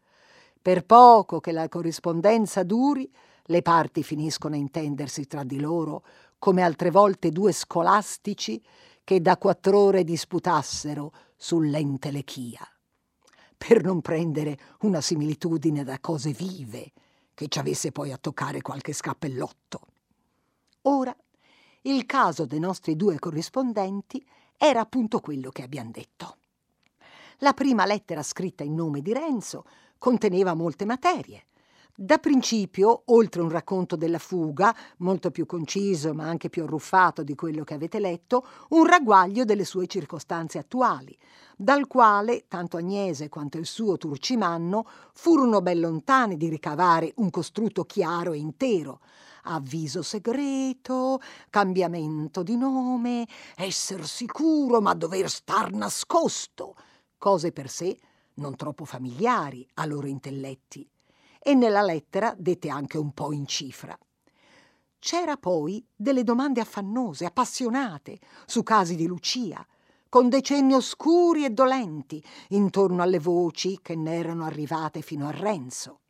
per 0.61 0.85
poco 0.85 1.41
che 1.41 1.51
la 1.51 1.67
corrispondenza 1.67 2.63
duri, 2.63 3.11
le 3.45 3.63
parti 3.63 4.03
finiscono 4.03 4.55
a 4.55 4.59
intendersi 4.59 5.27
tra 5.27 5.45
di 5.45 5.59
loro 5.59 6.05
come 6.39 6.61
altre 6.61 6.91
volte 6.91 7.31
due 7.31 7.53
scolastici 7.53 8.63
che 9.03 9.23
da 9.23 9.39
quattro 9.39 9.79
ore 9.79 10.05
disputassero 10.05 11.11
sull'entelechia. 11.37 12.69
Per 13.57 13.83
non 13.83 14.03
prendere 14.03 14.59
una 14.81 15.01
similitudine 15.01 15.85
da 15.85 15.99
cose 16.01 16.33
vive, 16.33 16.93
che 17.33 17.49
ci 17.49 17.59
avesse 17.59 17.93
poi 17.93 18.13
a 18.13 18.19
toccare 18.19 18.61
qualche 18.61 18.93
scappellotto. 18.93 19.81
Ora 20.83 21.17
il 21.87 22.05
caso 22.05 22.47
dei 22.47 22.59
nostri 22.59 22.97
due 22.97 23.19
corrispondenti 23.19 24.25
era 24.57 24.81
appunto 24.81 25.21
quello 25.21 25.51
che 25.51 25.63
abbiamo 25.63 25.91
detto. 25.93 26.37
La 27.39 27.53
prima 27.53 27.87
lettera 27.87 28.23
scritta 28.23 28.65
in 28.65 28.75
nome 28.75 29.03
di 29.03 29.13
Renzo 29.13 29.65
conteneva 29.99 30.55
molte 30.55 30.85
materie. 30.85 31.45
Da 31.95 32.19
principio, 32.19 33.03
oltre 33.07 33.41
un 33.41 33.49
racconto 33.49 33.97
della 33.97 34.19
fuga, 34.19 34.75
molto 34.99 35.31
più 35.31 35.47
conciso 35.47 36.13
ma 36.13 36.25
anche 36.25 36.51
più 36.51 36.65
arruffato 36.65 37.23
di 37.23 37.35
quello 37.35 37.63
che 37.63 37.75
avete 37.75 38.01
letto, 38.01 38.45
un 38.71 38.85
ragguaglio 38.85 39.45
delle 39.45 39.65
sue 39.65 39.87
circostanze 39.87 40.59
attuali, 40.59 41.17
dal 41.57 41.87
quale 41.87 42.47
tanto 42.49 42.77
Agnese 42.77 43.29
quanto 43.29 43.59
il 43.59 43.65
suo 43.65 43.97
Turcimanno 43.97 44.87
furono 45.15 45.63
ben 45.63 45.81
lontani 45.81 46.37
di 46.37 46.49
ricavare 46.49 47.13
un 47.17 47.31
costrutto 47.31 47.85
chiaro 47.85 48.33
e 48.33 48.39
intero, 48.39 49.01
avviso 49.55 50.03
segreto, 50.03 51.21
cambiamento 51.51 52.43
di 52.43 52.57
nome, 52.57 53.27
esser 53.57 54.07
sicuro 54.07 54.81
ma 54.81 54.95
dover 54.95 55.31
star 55.31 55.73
nascosto, 55.73 56.77
cose 57.19 57.53
per 57.53 57.69
sé 57.71 57.99
non 58.35 58.57
troppo 58.57 58.85
familiari 58.85 59.67
a 59.75 59.87
loro 59.87 60.07
intelletti. 60.07 60.89
E 61.39 61.55
nella 61.55 61.83
lettera 61.83 62.35
dette 62.37 62.69
anche 62.69 62.99
un 62.99 63.13
po' 63.13 63.33
in 63.33 63.47
cifra. 63.47 63.97
C'era 64.99 65.37
poi 65.37 65.87
delle 65.95 66.25
domande 66.25 66.61
affannose, 66.61 67.25
appassionate, 67.25 68.19
su 68.47 68.63
casi 68.63 68.97
di 68.97 69.07
Lucia, 69.07 69.65
con 70.09 70.29
decenni 70.29 70.75
oscuri 70.75 71.45
e 71.45 71.51
dolenti, 71.51 72.23
intorno 72.49 73.03
alle 73.03 73.21
voci 73.21 73.79
che 73.81 73.95
ne 73.95 74.17
erano 74.17 74.45
arrivate 74.45 75.03
fino 75.03 75.29
a 75.29 75.31
Renzo. 75.31 76.01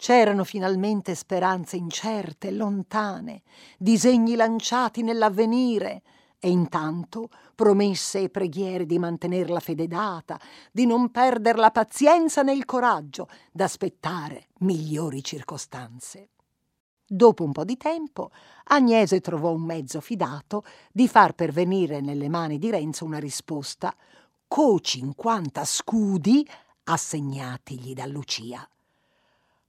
C'erano 0.00 0.44
finalmente 0.44 1.16
speranze 1.16 1.76
incerte, 1.76 2.52
lontane, 2.52 3.42
disegni 3.76 4.36
lanciati 4.36 5.02
nell'avvenire, 5.02 6.02
e 6.38 6.50
intanto 6.50 7.30
promesse 7.52 8.20
e 8.20 8.28
preghiere 8.28 8.86
di 8.86 8.96
mantenere 8.96 9.48
la 9.48 9.58
fede 9.58 9.88
data, 9.88 10.38
di 10.70 10.86
non 10.86 11.10
perdere 11.10 11.58
la 11.58 11.72
pazienza 11.72 12.42
né 12.42 12.52
il 12.52 12.64
coraggio, 12.64 13.28
d'aspettare 13.50 14.46
migliori 14.58 15.22
circostanze. 15.24 16.28
Dopo 17.04 17.42
un 17.42 17.50
po' 17.50 17.64
di 17.64 17.76
tempo, 17.76 18.30
Agnese 18.66 19.20
trovò 19.20 19.50
un 19.50 19.62
mezzo 19.62 20.00
fidato 20.00 20.62
di 20.92 21.08
far 21.08 21.32
pervenire 21.32 22.00
nelle 22.00 22.28
mani 22.28 22.58
di 22.58 22.70
Renzo 22.70 23.04
una 23.04 23.18
risposta 23.18 23.92
co 24.46 24.78
50 24.78 25.64
scudi 25.64 26.48
assegnatigli 26.84 27.94
da 27.94 28.06
Lucia. 28.06 28.64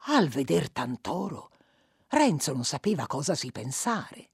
Al 0.03 0.29
veder 0.29 0.69
tant'oro, 0.71 1.51
Renzo 2.07 2.53
non 2.53 2.63
sapeva 2.63 3.05
cosa 3.05 3.35
si 3.35 3.51
pensare 3.51 4.29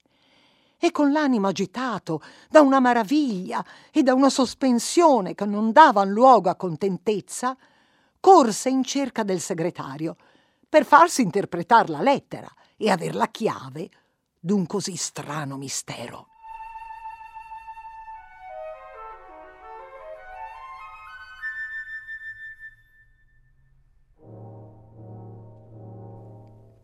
e 0.78 0.90
con 0.90 1.10
l'animo 1.10 1.48
agitato 1.48 2.22
da 2.48 2.60
una 2.60 2.80
maraviglia 2.80 3.64
e 3.90 4.02
da 4.02 4.14
una 4.14 4.30
sospensione 4.30 5.34
che 5.34 5.44
non 5.44 5.72
davan 5.72 6.10
luogo 6.10 6.50
a 6.50 6.54
contentezza, 6.54 7.56
corse 8.20 8.68
in 8.68 8.84
cerca 8.84 9.22
del 9.22 9.40
segretario 9.40 10.16
per 10.68 10.84
farsi 10.84 11.22
interpretare 11.22 11.90
la 11.90 12.02
lettera 12.02 12.52
e 12.76 12.90
aver 12.90 13.14
la 13.14 13.28
chiave 13.28 13.88
d'un 14.38 14.66
così 14.66 14.96
strano 14.96 15.56
mistero. 15.56 16.28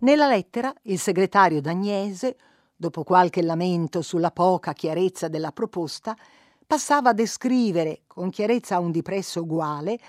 Nella 0.03 0.27
lettera 0.27 0.75
il 0.83 0.99
segretario 0.99 1.61
d'Agnese, 1.61 2.37
dopo 2.75 3.05
qualche 3.05 3.41
lamento 3.41 4.03
sulla 4.03 4.33
poca 4.33 4.73
chiarezza 4.73 5.29
della 5.29 5.53
proposta, 5.53 6.17
passava 6.67 7.11
a 7.11 7.15
descrivere, 7.15 8.03
con 8.09 8.29
chiarezza 8.29 8.75
a 8.75 8.81
un 8.81 8.91
dipresso 8.91 9.43
uguale, 9.43 10.01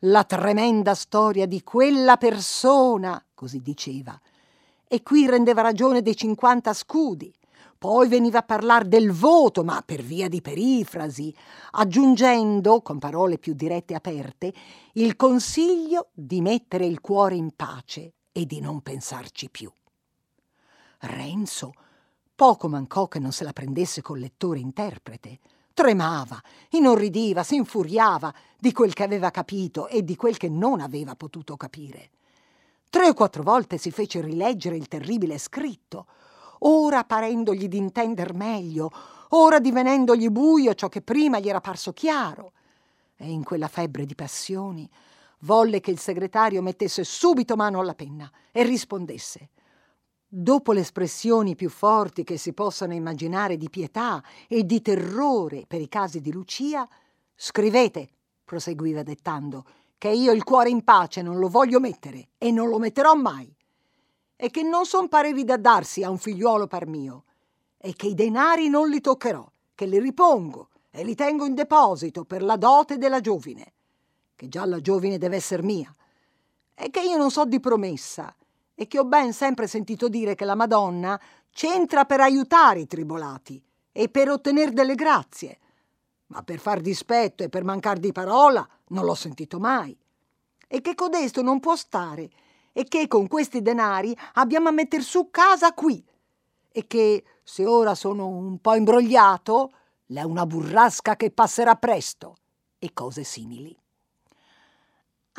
la 0.00 0.24
tremenda 0.24 0.96
storia 0.96 1.46
di 1.46 1.62
quella 1.62 2.16
persona, 2.16 3.24
così 3.32 3.60
diceva, 3.60 4.20
e 4.88 5.04
qui 5.04 5.28
rendeva 5.28 5.60
ragione 5.60 6.02
dei 6.02 6.16
50 6.16 6.72
scudi. 6.72 7.32
Poi 7.78 8.08
veniva 8.08 8.40
a 8.40 8.42
parlare 8.42 8.88
del 8.88 9.12
voto, 9.12 9.62
ma 9.62 9.80
per 9.86 10.02
via 10.02 10.28
di 10.28 10.42
perifrasi, 10.42 11.32
aggiungendo, 11.72 12.82
con 12.82 12.98
parole 12.98 13.38
più 13.38 13.54
dirette 13.54 13.92
e 13.92 13.96
aperte, 13.96 14.52
il 14.94 15.14
consiglio 15.14 16.08
di 16.12 16.40
mettere 16.40 16.86
il 16.86 17.00
cuore 17.00 17.36
in 17.36 17.52
pace 17.54 18.14
e 18.38 18.46
di 18.46 18.60
non 18.60 18.82
pensarci 18.82 19.50
più. 19.50 19.68
Renzo 21.00 21.72
poco 22.36 22.68
mancò 22.68 23.08
che 23.08 23.18
non 23.18 23.32
se 23.32 23.42
la 23.42 23.52
prendesse 23.52 24.00
col 24.00 24.20
lettore 24.20 24.60
interprete. 24.60 25.40
Tremava, 25.74 26.40
inorridiva, 26.70 27.42
si 27.42 27.56
infuriava 27.56 28.32
di 28.56 28.72
quel 28.72 28.92
che 28.92 29.02
aveva 29.02 29.32
capito 29.32 29.88
e 29.88 30.04
di 30.04 30.14
quel 30.14 30.36
che 30.36 30.48
non 30.48 30.80
aveva 30.80 31.16
potuto 31.16 31.56
capire. 31.56 32.10
Tre 32.88 33.08
o 33.08 33.14
quattro 33.14 33.42
volte 33.42 33.76
si 33.76 33.90
fece 33.90 34.20
rileggere 34.20 34.76
il 34.76 34.86
terribile 34.86 35.36
scritto, 35.38 36.06
ora 36.60 37.02
parendogli 37.02 37.66
d'intender 37.66 38.34
meglio, 38.34 38.90
ora 39.30 39.58
divenendogli 39.58 40.28
buio 40.28 40.74
ciò 40.74 40.88
che 40.88 41.02
prima 41.02 41.40
gli 41.40 41.48
era 41.48 41.60
parso 41.60 41.92
chiaro. 41.92 42.52
E 43.16 43.28
in 43.28 43.42
quella 43.42 43.66
febbre 43.66 44.06
di 44.06 44.14
passioni 44.14 44.88
volle 45.40 45.80
che 45.80 45.90
il 45.90 45.98
segretario 45.98 46.62
mettesse 46.62 47.04
subito 47.04 47.56
mano 47.56 47.80
alla 47.80 47.94
penna 47.94 48.30
e 48.52 48.62
rispondesse. 48.62 49.50
Dopo 50.26 50.72
le 50.72 50.80
espressioni 50.80 51.54
più 51.54 51.70
forti 51.70 52.22
che 52.22 52.36
si 52.36 52.52
possano 52.52 52.92
immaginare 52.92 53.56
di 53.56 53.70
pietà 53.70 54.22
e 54.46 54.64
di 54.64 54.82
terrore 54.82 55.64
per 55.66 55.80
i 55.80 55.88
casi 55.88 56.20
di 56.20 56.32
Lucia, 56.32 56.86
scrivete, 57.34 58.08
proseguiva 58.44 59.02
dettando, 59.02 59.64
che 59.96 60.10
io 60.10 60.32
il 60.32 60.44
cuore 60.44 60.68
in 60.68 60.84
pace 60.84 61.22
non 61.22 61.38
lo 61.38 61.48
voglio 61.48 61.80
mettere 61.80 62.28
e 62.36 62.50
non 62.50 62.68
lo 62.68 62.78
metterò 62.78 63.14
mai, 63.14 63.50
e 64.36 64.50
che 64.50 64.62
non 64.62 64.84
son 64.84 65.08
pareri 65.08 65.44
da 65.44 65.56
darsi 65.56 66.04
a 66.04 66.10
un 66.10 66.18
figliuolo 66.18 66.66
par 66.66 66.86
mio, 66.86 67.24
e 67.78 67.94
che 67.94 68.08
i 68.08 68.14
denari 68.14 68.68
non 68.68 68.88
li 68.88 69.00
toccherò, 69.00 69.50
che 69.74 69.86
li 69.86 69.98
ripongo 69.98 70.68
e 70.90 71.04
li 71.04 71.14
tengo 71.14 71.46
in 71.46 71.54
deposito 71.54 72.24
per 72.24 72.42
la 72.42 72.56
dote 72.56 72.98
della 72.98 73.20
giovine, 73.20 73.72
che 74.38 74.48
già 74.48 74.64
la 74.66 74.80
giovine 74.80 75.18
deve 75.18 75.34
essere 75.34 75.64
mia, 75.64 75.92
e 76.72 76.90
che 76.90 77.00
io 77.00 77.16
non 77.16 77.32
so 77.32 77.44
di 77.44 77.58
promessa, 77.58 78.32
e 78.72 78.86
che 78.86 79.00
ho 79.00 79.04
ben 79.04 79.32
sempre 79.32 79.66
sentito 79.66 80.08
dire 80.08 80.36
che 80.36 80.44
la 80.44 80.54
Madonna 80.54 81.20
c'entra 81.50 82.04
per 82.04 82.20
aiutare 82.20 82.78
i 82.78 82.86
tribolati 82.86 83.60
e 83.90 84.08
per 84.08 84.30
ottenere 84.30 84.70
delle 84.70 84.94
grazie, 84.94 85.58
ma 86.26 86.44
per 86.44 86.60
far 86.60 86.80
dispetto 86.80 87.42
e 87.42 87.48
per 87.48 87.64
mancar 87.64 87.98
di 87.98 88.12
parola 88.12 88.64
non 88.90 89.04
l'ho 89.04 89.16
sentito 89.16 89.58
mai. 89.58 89.98
E 90.68 90.80
che 90.82 90.94
codesto 90.94 91.42
non 91.42 91.58
può 91.58 91.74
stare 91.74 92.30
e 92.72 92.84
che 92.84 93.08
con 93.08 93.26
questi 93.26 93.60
denari 93.60 94.16
abbiamo 94.34 94.68
a 94.68 94.72
metter 94.72 95.02
su 95.02 95.30
casa 95.32 95.72
qui 95.72 96.00
e 96.70 96.86
che 96.86 97.24
se 97.42 97.66
ora 97.66 97.96
sono 97.96 98.28
un 98.28 98.60
po' 98.60 98.74
imbrogliato, 98.74 99.72
l'è 100.06 100.22
una 100.22 100.46
burrasca 100.46 101.16
che 101.16 101.32
passerà 101.32 101.74
presto 101.74 102.36
e 102.78 102.92
cose 102.92 103.24
simili. 103.24 103.76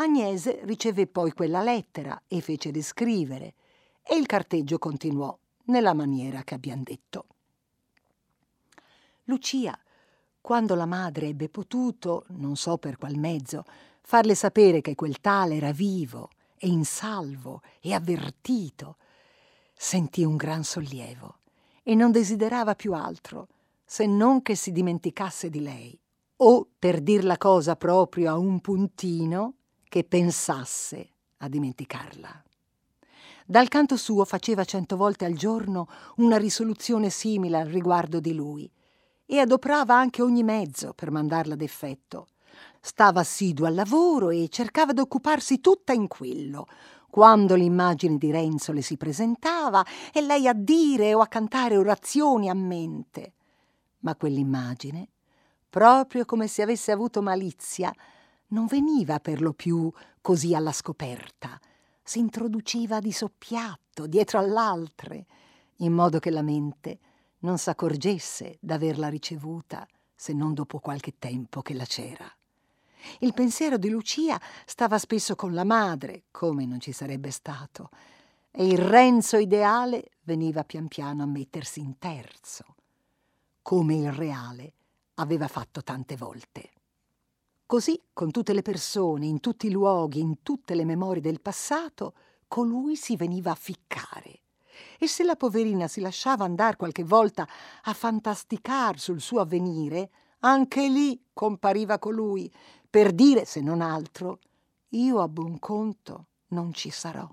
Agnese 0.01 0.61
riceve 0.63 1.07
poi 1.07 1.33
quella 1.33 1.61
lettera 1.61 2.23
e 2.27 2.39
fece 2.39 2.71
riscrivere 2.71 3.53
e 4.01 4.15
il 4.15 4.27
carteggio 4.27 4.77
continuò 4.77 5.37
nella 5.65 5.93
maniera 5.93 6.43
che 6.43 6.53
abbiamo 6.53 6.83
detto. 6.83 7.25
Lucia 9.25 9.77
quando 10.41 10.73
la 10.73 10.85
madre 10.85 11.27
ebbe 11.27 11.49
potuto, 11.49 12.23
non 12.29 12.55
so 12.55 12.77
per 12.77 12.97
qual 12.97 13.17
mezzo, 13.17 13.65
farle 14.01 14.35
sapere 14.35 14.79
che 14.79 14.95
quel 14.95 15.19
tale 15.19 15.57
era 15.57 15.71
vivo 15.73 16.29
e 16.57 16.67
in 16.69 16.85
salvo 16.85 17.61
e 17.81 17.93
avvertito, 17.93 18.95
sentì 19.75 20.23
un 20.23 20.37
gran 20.37 20.63
sollievo 20.63 21.39
e 21.83 21.93
non 21.93 22.11
desiderava 22.11 22.73
più 22.73 22.93
altro 22.93 23.47
se 23.83 24.05
non 24.05 24.41
che 24.41 24.55
si 24.55 24.71
dimenticasse 24.71 25.49
di 25.49 25.61
lei, 25.61 25.99
o, 26.37 26.67
per 26.79 27.01
dir 27.01 27.25
la 27.25 27.37
cosa 27.37 27.75
proprio 27.75 28.31
a 28.31 28.37
un 28.37 28.61
puntino, 28.61 29.55
che 29.89 30.05
pensasse 30.05 31.09
a 31.37 31.49
dimenticarla. 31.49 32.43
Dal 33.45 33.67
canto 33.67 33.97
suo 33.97 34.23
faceva 34.23 34.63
cento 34.63 34.95
volte 34.95 35.25
al 35.25 35.33
giorno 35.33 35.87
una 36.17 36.37
risoluzione 36.37 37.09
simile 37.09 37.57
al 37.57 37.67
riguardo 37.67 38.19
di 38.19 38.33
lui, 38.33 38.71
e 39.25 39.39
adoprava 39.39 39.95
anche 39.95 40.21
ogni 40.21 40.43
mezzo 40.43 40.93
per 40.93 41.11
mandarla 41.11 41.55
ad 41.55 41.61
effetto. 41.61 42.27
Stava 42.79 43.19
assiduo 43.19 43.67
al 43.67 43.75
lavoro 43.75 44.29
e 44.29 44.47
cercava 44.49 44.93
d'occuparsi 44.93 45.59
tutta 45.59 45.93
in 45.93 46.07
quello, 46.07 46.67
quando 47.09 47.55
l'immagine 47.55 48.17
di 48.17 48.31
Renzo 48.31 48.71
le 48.71 48.81
si 48.81 48.97
presentava 48.97 49.85
e 50.13 50.21
lei 50.21 50.47
a 50.47 50.53
dire 50.53 51.13
o 51.13 51.21
a 51.21 51.27
cantare 51.27 51.77
orazioni 51.77 52.49
a 52.49 52.53
mente. 52.53 53.33
Ma 53.99 54.15
quell'immagine, 54.15 55.09
proprio 55.69 56.25
come 56.25 56.47
se 56.47 56.61
avesse 56.61 56.91
avuto 56.91 57.21
malizia, 57.21 57.93
non 58.49 58.65
veniva 58.65 59.19
per 59.19 59.41
lo 59.41 59.53
più 59.53 59.91
così 60.21 60.55
alla 60.55 60.71
scoperta, 60.71 61.59
si 62.03 62.19
introduceva 62.19 62.99
di 62.99 63.11
soppiatto 63.11 64.07
dietro 64.07 64.39
all'altre, 64.39 65.25
in 65.77 65.93
modo 65.93 66.19
che 66.19 66.31
la 66.31 66.41
mente 66.41 66.99
non 67.39 67.57
s'accorgesse 67.57 68.57
d'averla 68.59 69.09
ricevuta 69.09 69.87
se 70.15 70.33
non 70.33 70.53
dopo 70.53 70.79
qualche 70.79 71.13
tempo 71.17 71.61
che 71.61 71.73
la 71.73 71.85
c'era. 71.85 72.29
Il 73.19 73.33
pensiero 73.33 73.77
di 73.77 73.89
Lucia 73.89 74.39
stava 74.65 74.97
spesso 74.97 75.35
con 75.35 75.53
la 75.53 75.63
madre, 75.63 76.23
come 76.31 76.65
non 76.65 76.79
ci 76.79 76.91
sarebbe 76.91 77.31
stato, 77.31 77.89
e 78.51 78.65
il 78.65 78.77
Renzo 78.77 79.37
ideale 79.37 80.11
veniva 80.23 80.63
pian 80.63 80.87
piano 80.87 81.23
a 81.23 81.27
mettersi 81.27 81.79
in 81.79 81.97
terzo, 81.97 82.75
come 83.61 83.95
il 83.95 84.11
reale 84.11 84.73
aveva 85.15 85.47
fatto 85.47 85.83
tante 85.83 86.17
volte. 86.17 86.71
Così, 87.69 88.01
con 88.13 88.31
tutte 88.31 88.53
le 88.53 88.63
persone, 88.63 89.27
in 89.27 89.41
tutti 89.41 89.67
i 89.67 89.69
luoghi, 89.69 90.21
in 90.21 90.41
tutte 90.41 90.73
le 90.73 90.85
memorie 90.85 91.21
del 91.21 91.39
passato, 91.39 92.15
colui 92.47 92.95
si 92.95 93.15
veniva 93.15 93.51
a 93.51 93.55
ficcare 93.55 94.39
e 94.97 95.05
se 95.05 95.23
la 95.23 95.35
poverina 95.35 95.87
si 95.87 96.01
lasciava 96.01 96.45
andare 96.45 96.77
qualche 96.77 97.03
volta 97.03 97.47
a 97.83 97.93
fantasticar 97.93 98.97
sul 98.97 99.21
suo 99.21 99.41
avvenire, 99.41 100.09
anche 100.39 100.89
lì 100.89 101.25
compariva 101.31 101.99
colui 101.99 102.51
per 102.89 103.11
dire, 103.11 103.45
se 103.45 103.61
non 103.61 103.81
altro, 103.81 104.39
io 104.93 105.21
a 105.21 105.27
buon 105.27 105.59
conto 105.59 106.25
non 106.47 106.73
ci 106.73 106.89
sarò. 106.89 107.29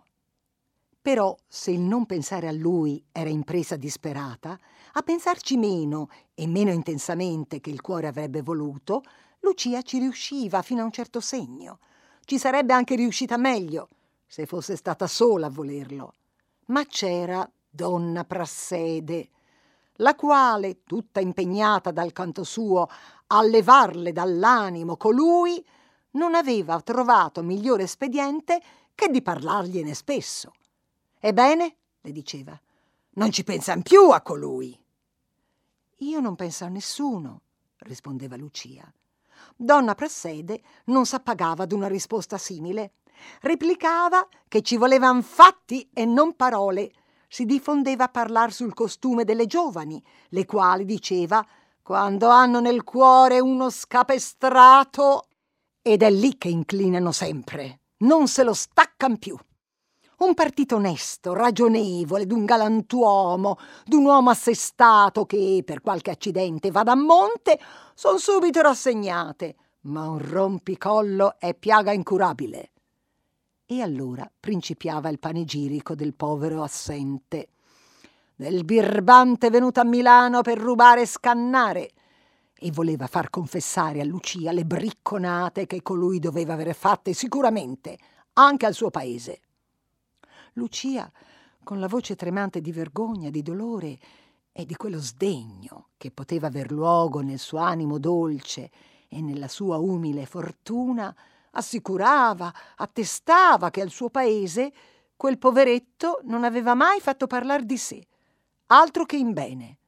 Però, 1.01 1.35
se 1.49 1.71
il 1.71 1.81
non 1.81 2.05
pensare 2.05 2.47
a 2.47 2.53
lui 2.53 3.03
era 3.11 3.31
impresa 3.31 3.77
disperata, 3.77 4.59
a 4.93 5.01
pensarci 5.01 5.57
meno 5.57 6.11
e 6.35 6.47
meno 6.47 6.73
intensamente 6.73 7.63
che 7.63 7.71
il 7.71 7.81
cuore 7.81 8.07
avrebbe 8.07 8.43
voluto, 8.43 9.03
Lucia 9.41 9.83
ci 9.83 9.99
riusciva 9.99 10.63
fino 10.63 10.83
a 10.83 10.85
un 10.85 10.93
certo 10.93 11.21
segno. 11.21 11.79
Ci 12.25 12.39
sarebbe 12.39 12.73
anche 12.73 12.95
riuscita 12.97 13.37
meglio 13.37 13.89
se 14.27 14.47
fosse 14.47 14.77
stata 14.77 15.07
sola 15.07 15.47
a 15.47 15.51
volerlo. 15.51 16.15
Ma 16.67 16.85
c'era 16.85 17.49
donna 17.69 18.25
Prassede, 18.25 19.31
la 20.01 20.15
quale, 20.15 20.83
tutta 20.85 21.21
impegnata 21.21 21.91
dal 21.91 22.13
canto 22.13 22.45
suo 22.45 22.89
a 23.29 23.43
levarle 23.43 24.13
dall'animo 24.13 24.97
colui, 24.97 25.65
non 26.13 26.35
aveva 26.35 26.81
trovato 26.81 27.43
migliore 27.43 27.85
espediente 27.85 28.61
che 28.95 29.09
di 29.09 29.23
parlargliene 29.23 29.95
spesso. 29.95 30.53
Ebbene, 31.19 31.77
le 32.01 32.13
diceva, 32.13 32.59
non 33.11 33.31
ci 33.31 33.45
pensan 33.45 33.83
più 33.83 34.11
a 34.11 34.21
colui. 34.21 34.79
Io 36.01 36.21
non 36.21 36.35
penso 36.35 36.65
a 36.65 36.69
nessuno, 36.69 37.41
rispondeva 37.79 38.37
Lucia. 38.37 38.91
Donna 39.57 39.95
Prassede 39.95 40.61
non 40.87 41.07
s'appagava 41.07 41.65
d'una 41.65 41.89
risposta 41.89 42.37
simile. 42.37 42.93
Replicava 43.41 44.29
che 44.47 44.61
ci 44.61 44.77
volevan 44.77 45.23
fatti 45.23 45.89
e 45.95 46.05
non 46.05 46.37
parole. 46.37 46.93
Si 47.27 47.47
diffondeva 47.47 48.05
a 48.05 48.09
parlar 48.09 48.53
sul 48.53 48.75
costume 48.75 49.25
delle 49.25 49.47
giovani, 49.47 50.03
le 50.29 50.45
quali, 50.45 50.85
diceva, 50.85 51.45
quando 51.83 52.29
hanno 52.29 52.61
nel 52.61 52.85
cuore 52.85 53.41
uno 53.41 53.71
scapestrato, 53.71 55.29
ed 55.81 56.03
è 56.03 56.11
lì 56.11 56.37
che 56.37 56.49
inclinano 56.49 57.13
sempre, 57.13 57.81
non 57.99 58.29
se 58.29 58.43
lo 58.43 58.53
staccan 58.53 59.19
più. 59.19 59.37
Un 60.19 60.33
partito 60.33 60.77
onesto, 60.77 61.35
ragionevole, 61.35 62.25
d'un 62.25 62.47
galantuomo, 62.47 63.59
d'un 63.85 64.07
uomo 64.07 64.31
assestato 64.31 65.27
che, 65.27 65.63
per 65.63 65.83
qualche 65.83 66.11
accidente, 66.11 66.71
vada 66.71 66.93
a 66.93 66.97
monte, 66.97 67.61
son 67.95 68.19
subito 68.19 68.63
rassegnate, 68.63 69.57
ma 69.83 70.09
un 70.09 70.19
rompicollo 70.19 71.39
è 71.39 71.55
piaga 71.55 71.93
incurabile. 71.93 72.71
E 73.67 73.83
allora 73.83 74.31
principiava 74.41 75.11
il 75.11 75.19
panegirico 75.19 75.95
del 75.95 76.15
povero 76.15 76.63
assente. 76.63 77.49
Del 78.35 78.65
birbante 78.65 79.51
venuto 79.51 79.81
a 79.81 79.85
Milano 79.85 80.41
per 80.41 80.57
rubare 80.57 81.03
e 81.03 81.07
scannare, 81.07 81.91
e 82.59 82.71
voleva 82.71 83.07
far 83.07 83.29
confessare 83.29 84.01
a 84.01 84.05
Lucia 84.05 84.51
le 84.53 84.65
bricconate 84.65 85.67
che 85.67 85.83
colui 85.83 86.21
doveva 86.21 86.55
aver 86.55 86.75
fatte 86.75 87.13
sicuramente 87.13 87.99
anche 88.33 88.65
al 88.65 88.73
suo 88.73 88.89
paese. 88.89 89.41
Lucia, 90.57 91.11
con 91.63 91.81
la 91.81 91.87
voce 91.87 92.17
tremante 92.17 92.61
di 92.61 92.73
vergogna, 92.73 93.29
di 93.29 93.43
dolore 93.43 93.99
e 94.53 94.65
di 94.65 94.75
quello 94.75 94.99
sdegno 94.99 95.89
che 95.99 96.11
poteva 96.11 96.47
aver 96.47 96.71
luogo 96.73 97.21
nel 97.21 97.39
suo 97.39 97.59
animo 97.59 97.99
dolce 97.99 98.71
e 99.09 99.21
nella 99.21 99.49
sua 99.49 99.77
umile 99.77 100.25
fortuna, 100.25 101.15
assicurava, 101.51 102.53
attestava 102.77 103.71
che 103.71 103.83
al 103.83 103.91
suo 103.91 104.09
paese 104.09 104.73
quel 105.15 105.39
poveretto 105.39 106.21
non 106.25 106.43
aveva 106.43 106.75
mai 106.75 107.01
fatto 107.01 107.27
parlar 107.27 107.63
di 107.63 107.77
sé, 107.77 108.07
altro 108.67 109.05
che 109.05 109.17
in 109.17 109.33
bene. 109.33 109.79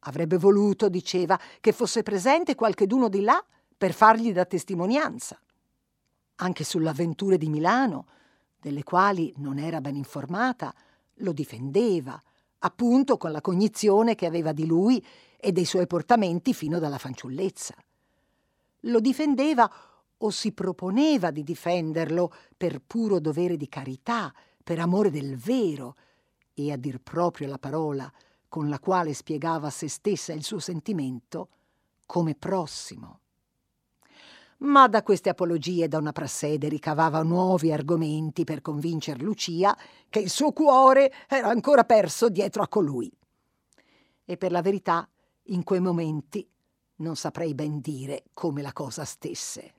Avrebbe 0.00 0.38
voluto, 0.38 0.88
diceva, 0.88 1.38
che 1.60 1.72
fosse 1.72 2.04
presente 2.04 2.54
qualcheduno 2.54 3.08
di 3.08 3.20
là 3.22 3.44
per 3.76 3.92
fargli 3.92 4.32
da 4.32 4.44
testimonianza. 4.44 5.40
Anche 6.36 6.62
sulle 6.62 6.88
avventure 6.88 7.36
di 7.36 7.48
Milano, 7.48 8.06
delle 8.60 8.82
quali 8.82 9.32
non 9.36 9.58
era 9.58 9.80
ben 9.80 9.96
informata, 9.96 10.74
lo 11.14 11.32
difendeva, 11.32 12.20
appunto 12.60 13.16
con 13.16 13.30
la 13.30 13.40
cognizione 13.40 14.14
che 14.14 14.26
aveva 14.26 14.52
di 14.52 14.66
lui 14.66 15.04
e 15.36 15.52
dei 15.52 15.64
suoi 15.64 15.86
portamenti 15.86 16.52
fino 16.52 16.78
dalla 16.78 16.98
fanciullezza. 16.98 17.74
Lo 18.82 19.00
difendeva 19.00 19.70
o 20.18 20.30
si 20.30 20.52
proponeva 20.52 21.30
di 21.30 21.44
difenderlo 21.44 22.32
per 22.56 22.80
puro 22.84 23.20
dovere 23.20 23.56
di 23.56 23.68
carità, 23.68 24.32
per 24.62 24.80
amore 24.80 25.10
del 25.10 25.36
vero, 25.36 25.96
e 26.54 26.72
a 26.72 26.76
dir 26.76 26.98
proprio 27.00 27.46
la 27.46 27.58
parola 27.58 28.12
con 28.48 28.68
la 28.68 28.80
quale 28.80 29.14
spiegava 29.14 29.68
a 29.68 29.70
se 29.70 29.88
stessa 29.88 30.32
il 30.32 30.42
suo 30.42 30.58
sentimento, 30.58 31.48
come 32.04 32.34
prossimo 32.34 33.20
ma 34.58 34.88
da 34.88 35.02
queste 35.02 35.28
apologie 35.28 35.88
donna 35.88 36.12
Prassede 36.12 36.68
ricavava 36.68 37.22
nuovi 37.22 37.72
argomenti 37.72 38.44
per 38.44 38.60
convincer 38.60 39.22
Lucia 39.22 39.76
che 40.08 40.18
il 40.18 40.30
suo 40.30 40.52
cuore 40.52 41.12
era 41.28 41.48
ancora 41.48 41.84
perso 41.84 42.28
dietro 42.28 42.62
a 42.62 42.68
colui. 42.68 43.12
E 44.24 44.36
per 44.36 44.50
la 44.50 44.62
verità, 44.62 45.08
in 45.50 45.62
quei 45.62 45.80
momenti 45.80 46.46
non 46.96 47.16
saprei 47.16 47.54
ben 47.54 47.80
dire 47.80 48.24
come 48.32 48.62
la 48.62 48.72
cosa 48.72 49.04
stesse. 49.04 49.74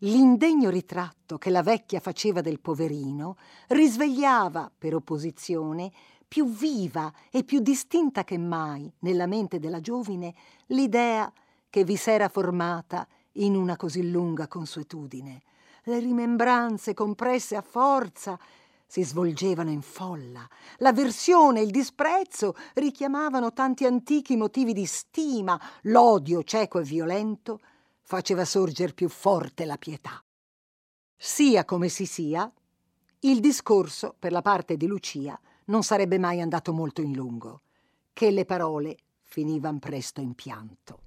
L'indegno 0.00 0.68
ritratto 0.68 1.38
che 1.38 1.48
la 1.48 1.62
vecchia 1.62 2.00
faceva 2.00 2.42
del 2.42 2.60
poverino 2.60 3.38
risvegliava, 3.68 4.70
per 4.76 4.94
opposizione, 4.94 5.90
più 6.28 6.46
viva 6.50 7.10
e 7.30 7.44
più 7.44 7.60
distinta 7.60 8.22
che 8.22 8.36
mai 8.36 8.92
nella 9.00 9.26
mente 9.26 9.58
della 9.58 9.80
giovine 9.80 10.34
l'idea 10.66 11.32
che 11.70 11.82
vi 11.82 11.96
s'era 11.96 12.28
formata 12.28 13.08
in 13.36 13.56
una 13.56 13.76
così 13.76 14.10
lunga 14.10 14.48
consuetudine. 14.48 15.42
Le 15.84 15.98
rimembranze 15.98 16.94
compresse 16.94 17.56
a 17.56 17.62
forza 17.62 18.38
si 18.86 19.02
svolgevano 19.04 19.70
in 19.70 19.82
folla. 19.82 20.48
L'avversione 20.78 21.60
e 21.60 21.64
il 21.64 21.70
disprezzo 21.70 22.54
richiamavano 22.74 23.52
tanti 23.52 23.84
antichi 23.84 24.36
motivi 24.36 24.72
di 24.72 24.86
stima. 24.86 25.60
L'odio 25.82 26.42
cieco 26.44 26.78
e 26.78 26.84
violento 26.84 27.60
faceva 28.02 28.44
sorger 28.44 28.94
più 28.94 29.08
forte 29.08 29.64
la 29.64 29.76
pietà. 29.76 30.22
Sia 31.16 31.64
come 31.64 31.88
si 31.88 32.06
sia, 32.06 32.50
il 33.20 33.40
discorso, 33.40 34.14
per 34.18 34.30
la 34.30 34.42
parte 34.42 34.76
di 34.76 34.86
Lucia, 34.86 35.38
non 35.66 35.82
sarebbe 35.82 36.18
mai 36.18 36.40
andato 36.40 36.72
molto 36.72 37.00
in 37.00 37.12
lungo, 37.12 37.62
che 38.12 38.30
le 38.30 38.44
parole 38.44 38.96
finivan 39.22 39.80
presto 39.80 40.20
in 40.20 40.34
pianto. 40.34 41.05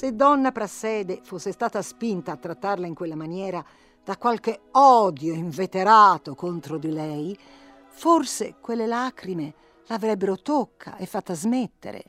Se 0.00 0.16
donna 0.16 0.50
Prassede 0.50 1.20
fosse 1.22 1.52
stata 1.52 1.82
spinta 1.82 2.32
a 2.32 2.36
trattarla 2.38 2.86
in 2.86 2.94
quella 2.94 3.16
maniera 3.16 3.62
da 4.02 4.16
qualche 4.16 4.60
odio 4.70 5.34
inveterato 5.34 6.34
contro 6.34 6.78
di 6.78 6.90
lei, 6.90 7.38
forse 7.86 8.54
quelle 8.62 8.86
lacrime 8.86 9.52
l'avrebbero 9.88 10.38
tocca 10.40 10.96
e 10.96 11.04
fatta 11.04 11.34
smettere. 11.34 12.04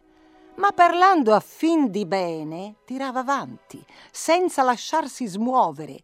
Ma 0.55 0.71
parlando 0.71 1.33
a 1.33 1.41
fin 1.41 1.91
di 1.91 2.05
bene, 2.05 2.77
tirava 2.85 3.19
avanti, 3.19 3.83
senza 4.09 4.63
lasciarsi 4.63 5.27
smuovere. 5.27 6.03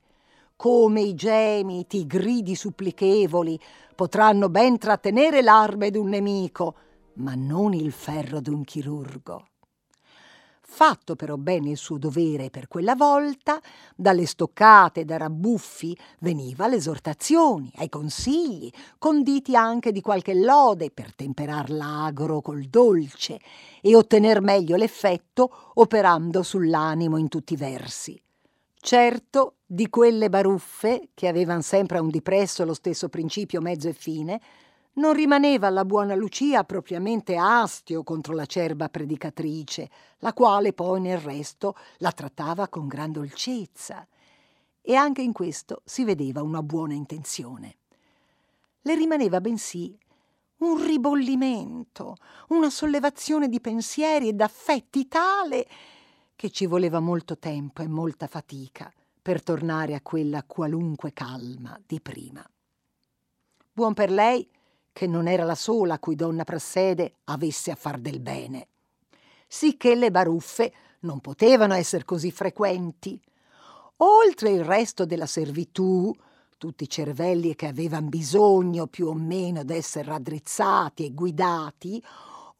Come 0.57 0.99
i 0.99 1.15
gemiti, 1.15 1.99
i 1.99 2.05
gridi 2.05 2.55
supplichevoli 2.55 3.57
potranno 3.95 4.49
ben 4.49 4.77
trattenere 4.77 5.41
l'arme 5.41 5.89
d'un 5.89 6.09
nemico, 6.09 6.75
ma 7.13 7.33
non 7.33 7.73
il 7.73 7.93
ferro 7.93 8.41
d'un 8.41 8.65
chirurgo. 8.65 9.45
Fatto 10.69 11.15
però 11.15 11.37
bene 11.37 11.71
il 11.71 11.77
suo 11.77 11.97
dovere 11.97 12.49
per 12.49 12.67
quella 12.67 12.93
volta, 12.93 13.59
dalle 13.95 14.25
stoccate 14.25 15.05
da 15.05 15.17
rabbuffi 15.17 15.97
veniva 16.19 16.67
l'esortazione, 16.67 17.71
ai 17.77 17.89
consigli, 17.89 18.69
conditi 18.99 19.55
anche 19.55 19.91
di 19.91 20.01
qualche 20.01 20.35
lode 20.35 20.91
per 20.91 21.15
temperar 21.15 21.71
l'agro 21.71 22.41
col 22.41 22.65
dolce 22.65 23.39
e 23.81 23.95
ottener 23.95 24.41
meglio 24.41 24.75
l'effetto 24.75 25.71
operando 25.75 26.43
sull'animo 26.43 27.17
in 27.17 27.29
tutti 27.29 27.53
i 27.53 27.57
versi. 27.57 28.21
Certo, 28.79 29.55
di 29.65 29.89
quelle 29.89 30.29
baruffe, 30.29 31.09
che 31.13 31.27
avevan 31.27 31.63
sempre 31.63 31.97
a 31.97 32.01
un 32.01 32.09
dipresso 32.09 32.65
lo 32.65 32.75
stesso 32.75 33.09
principio 33.09 33.61
mezzo 33.61 33.87
e 33.87 33.93
fine, 33.93 34.39
non 34.97 35.13
rimaneva 35.13 35.67
alla 35.67 35.85
buona 35.85 36.15
Lucia 36.15 36.63
propriamente 36.63 37.35
astio 37.35 38.03
contro 38.03 38.33
l'acerba 38.33 38.89
predicatrice, 38.89 39.89
la 40.19 40.33
quale 40.33 40.73
poi 40.73 41.01
nel 41.01 41.19
resto 41.19 41.75
la 41.97 42.11
trattava 42.11 42.67
con 42.67 42.87
gran 42.87 43.11
dolcezza. 43.11 44.07
E 44.81 44.95
anche 44.95 45.21
in 45.21 45.33
questo 45.33 45.81
si 45.83 46.03
vedeva 46.03 46.41
una 46.41 46.63
buona 46.63 46.93
intenzione. 46.93 47.77
Le 48.81 48.95
rimaneva 48.95 49.41
bensì 49.41 49.97
un 50.57 50.83
ribollimento, 50.83 52.15
una 52.49 52.69
sollevazione 52.69 53.47
di 53.47 53.61
pensieri 53.61 54.29
e 54.29 54.33
d'affetti 54.33 55.07
tale 55.07 55.67
che 56.35 56.49
ci 56.49 56.65
voleva 56.65 56.99
molto 56.99 57.37
tempo 57.37 57.81
e 57.81 57.87
molta 57.87 58.27
fatica 58.27 58.91
per 59.21 59.43
tornare 59.43 59.93
a 59.93 60.01
quella 60.01 60.43
qualunque 60.43 61.13
calma 61.13 61.79
di 61.85 61.99
prima. 61.99 62.43
Buon 63.71 63.93
per 63.93 64.09
lei 64.09 64.49
che 64.97 65.05
non 65.05 65.27
era 65.27 65.43
la 65.43 65.53
sola 65.53 65.93
a 65.93 65.99
cui 65.99 66.15
donna 66.15 66.43
Prassede 66.43 67.17
avesse 67.25 67.69
a 67.69 67.75
far 67.75 67.99
del 67.99 68.19
bene, 68.19 68.69
sicché 69.47 69.93
le 69.93 70.09
baruffe 70.09 70.73
non 71.01 71.19
potevano 71.19 71.75
essere 71.75 72.03
così 72.03 72.31
frequenti. 72.31 73.21
Oltre 73.97 74.49
il 74.49 74.63
resto 74.63 75.05
della 75.05 75.27
servitù, 75.27 76.11
tutti 76.57 76.85
i 76.85 76.89
cervelli 76.89 77.53
che 77.53 77.67
avevano 77.67 78.07
bisogno 78.07 78.87
più 78.87 79.09
o 79.09 79.13
meno 79.13 79.63
d'essere 79.63 80.09
raddrizzati 80.09 81.05
e 81.05 81.13
guidati, 81.13 82.03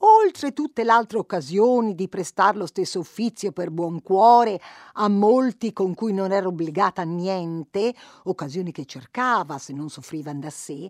oltre 0.02 0.54
tutte 0.54 0.84
le 0.84 0.91
altre 0.91 1.17
occasioni 1.17 1.95
di 1.95 2.08
prestar 2.08 2.56
lo 2.56 2.67
stesso 2.67 3.00
uffizio 3.00 3.52
per 3.52 3.71
buon 3.71 4.04
cuore 4.04 4.62
a 4.93 5.08
molti 5.08 5.73
con 5.73 5.95
cui 5.95 6.13
non 6.13 6.32
era 6.32 6.45
obbligata 6.45 7.02
a 7.02 7.06
niente, 7.06 7.95
occasioni 8.26 8.71
che 8.71 8.86
cercava 8.86 9.58
se 9.58 9.73
non 9.73 9.89
soffrivan 9.89 10.39
da 10.39 10.52
sé, 10.52 10.88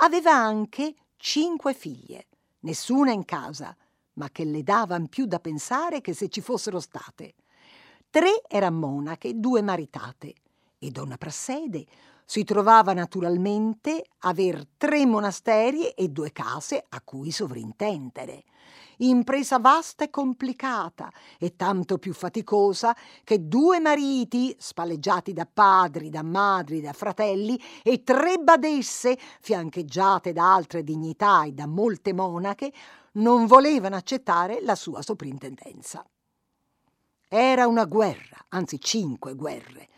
aveva 0.00 0.32
anche 0.32 0.94
cinque 1.16 1.74
figlie, 1.74 2.26
nessuna 2.60 3.12
in 3.12 3.24
casa, 3.24 3.76
ma 4.14 4.30
che 4.30 4.44
le 4.44 4.62
davan 4.62 5.08
più 5.08 5.26
da 5.26 5.38
pensare 5.38 6.00
che 6.00 6.12
se 6.12 6.28
ci 6.28 6.40
fossero 6.40 6.80
state. 6.80 7.34
Tre 8.10 8.42
eran 8.48 8.74
monache, 8.74 9.38
due 9.38 9.62
maritate, 9.62 10.34
e 10.78 10.90
donna 10.90 11.16
Prassede 11.16 11.86
si 12.24 12.44
trovava 12.44 12.92
naturalmente 12.92 14.04
aver 14.18 14.66
tre 14.76 15.06
monasteri 15.06 15.88
e 15.88 16.08
due 16.08 16.30
case 16.30 16.84
a 16.88 17.00
cui 17.00 17.30
sovrintendere. 17.30 18.44
Impresa 19.00 19.58
vasta 19.58 20.04
e 20.04 20.10
complicata 20.10 21.12
e 21.38 21.54
tanto 21.54 21.98
più 21.98 22.12
faticosa 22.12 22.96
che 23.22 23.46
due 23.46 23.78
mariti, 23.78 24.54
spalleggiati 24.58 25.32
da 25.32 25.46
padri, 25.46 26.10
da 26.10 26.24
madri, 26.24 26.80
da 26.80 26.92
fratelli, 26.92 27.60
e 27.84 28.02
tre 28.02 28.38
badesse, 28.38 29.16
fiancheggiate 29.40 30.32
da 30.32 30.52
altre 30.52 30.82
dignità 30.82 31.44
e 31.44 31.52
da 31.52 31.66
molte 31.66 32.12
monache, 32.12 32.72
non 33.12 33.46
volevano 33.46 33.94
accettare 33.94 34.60
la 34.62 34.74
sua 34.74 35.00
soprintendenza. 35.02 36.04
Era 37.28 37.66
una 37.68 37.84
guerra, 37.84 38.46
anzi 38.48 38.80
cinque 38.80 39.34
guerre, 39.34 39.88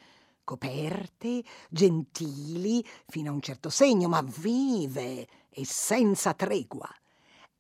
coperte, 0.45 1.43
gentili, 1.71 2.85
fino 3.07 3.31
a 3.31 3.35
un 3.35 3.41
certo 3.41 3.71
segno, 3.71 4.09
ma 4.09 4.21
vive 4.23 5.27
e 5.49 5.65
senza 5.65 6.35
tregua. 6.35 6.89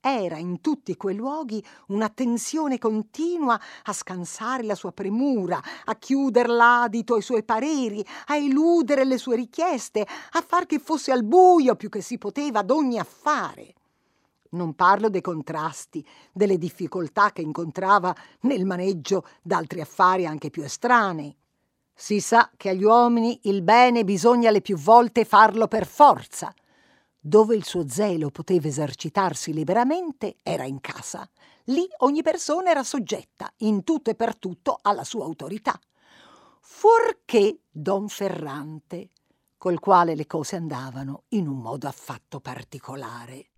Era 0.02 0.38
in 0.38 0.62
tutti 0.62 0.96
quei 0.96 1.14
luoghi 1.14 1.62
un'attenzione 1.88 2.78
continua 2.78 3.60
a 3.84 3.92
scansare 3.92 4.62
la 4.62 4.74
sua 4.74 4.92
premura, 4.92 5.60
a 5.84 5.94
chiuder 5.94 6.48
l'adito 6.48 7.16
ai 7.16 7.22
suoi 7.22 7.44
pareri, 7.44 8.02
a 8.28 8.36
eludere 8.36 9.04
le 9.04 9.18
sue 9.18 9.36
richieste, 9.36 10.00
a 10.00 10.40
far 10.40 10.64
che 10.64 10.78
fosse 10.78 11.12
al 11.12 11.22
buio 11.22 11.76
più 11.76 11.90
che 11.90 12.00
si 12.00 12.16
poteva 12.16 12.60
ad 12.60 12.70
ogni 12.70 12.98
affare. 12.98 13.74
Non 14.52 14.74
parlo 14.74 15.10
dei 15.10 15.20
contrasti, 15.20 16.02
delle 16.32 16.56
difficoltà 16.56 17.30
che 17.30 17.42
incontrava 17.42 18.16
nel 18.40 18.64
maneggio 18.64 19.26
d'altri 19.42 19.82
affari 19.82 20.24
anche 20.24 20.48
più 20.48 20.62
estranei. 20.62 21.36
Si 21.94 22.20
sa 22.20 22.50
che 22.56 22.70
agli 22.70 22.84
uomini 22.84 23.38
il 23.42 23.60
bene 23.60 24.04
bisogna 24.04 24.50
le 24.50 24.62
più 24.62 24.78
volte 24.78 25.26
farlo 25.26 25.68
per 25.68 25.86
forza. 25.86 26.54
Dove 27.22 27.54
il 27.54 27.66
suo 27.66 27.86
zelo 27.86 28.30
poteva 28.30 28.66
esercitarsi 28.66 29.52
liberamente 29.52 30.36
era 30.42 30.64
in 30.64 30.80
casa. 30.80 31.28
Lì 31.64 31.86
ogni 31.98 32.22
persona 32.22 32.70
era 32.70 32.82
soggetta, 32.82 33.52
in 33.58 33.84
tutto 33.84 34.08
e 34.08 34.14
per 34.14 34.38
tutto, 34.38 34.78
alla 34.80 35.04
sua 35.04 35.24
autorità. 35.24 35.78
Fuorché 36.60 37.64
Don 37.70 38.08
Ferrante, 38.08 39.10
col 39.58 39.80
quale 39.80 40.14
le 40.14 40.26
cose 40.26 40.56
andavano 40.56 41.24
in 41.28 41.46
un 41.46 41.58
modo 41.58 41.86
affatto 41.86 42.40
particolare. 42.40 43.49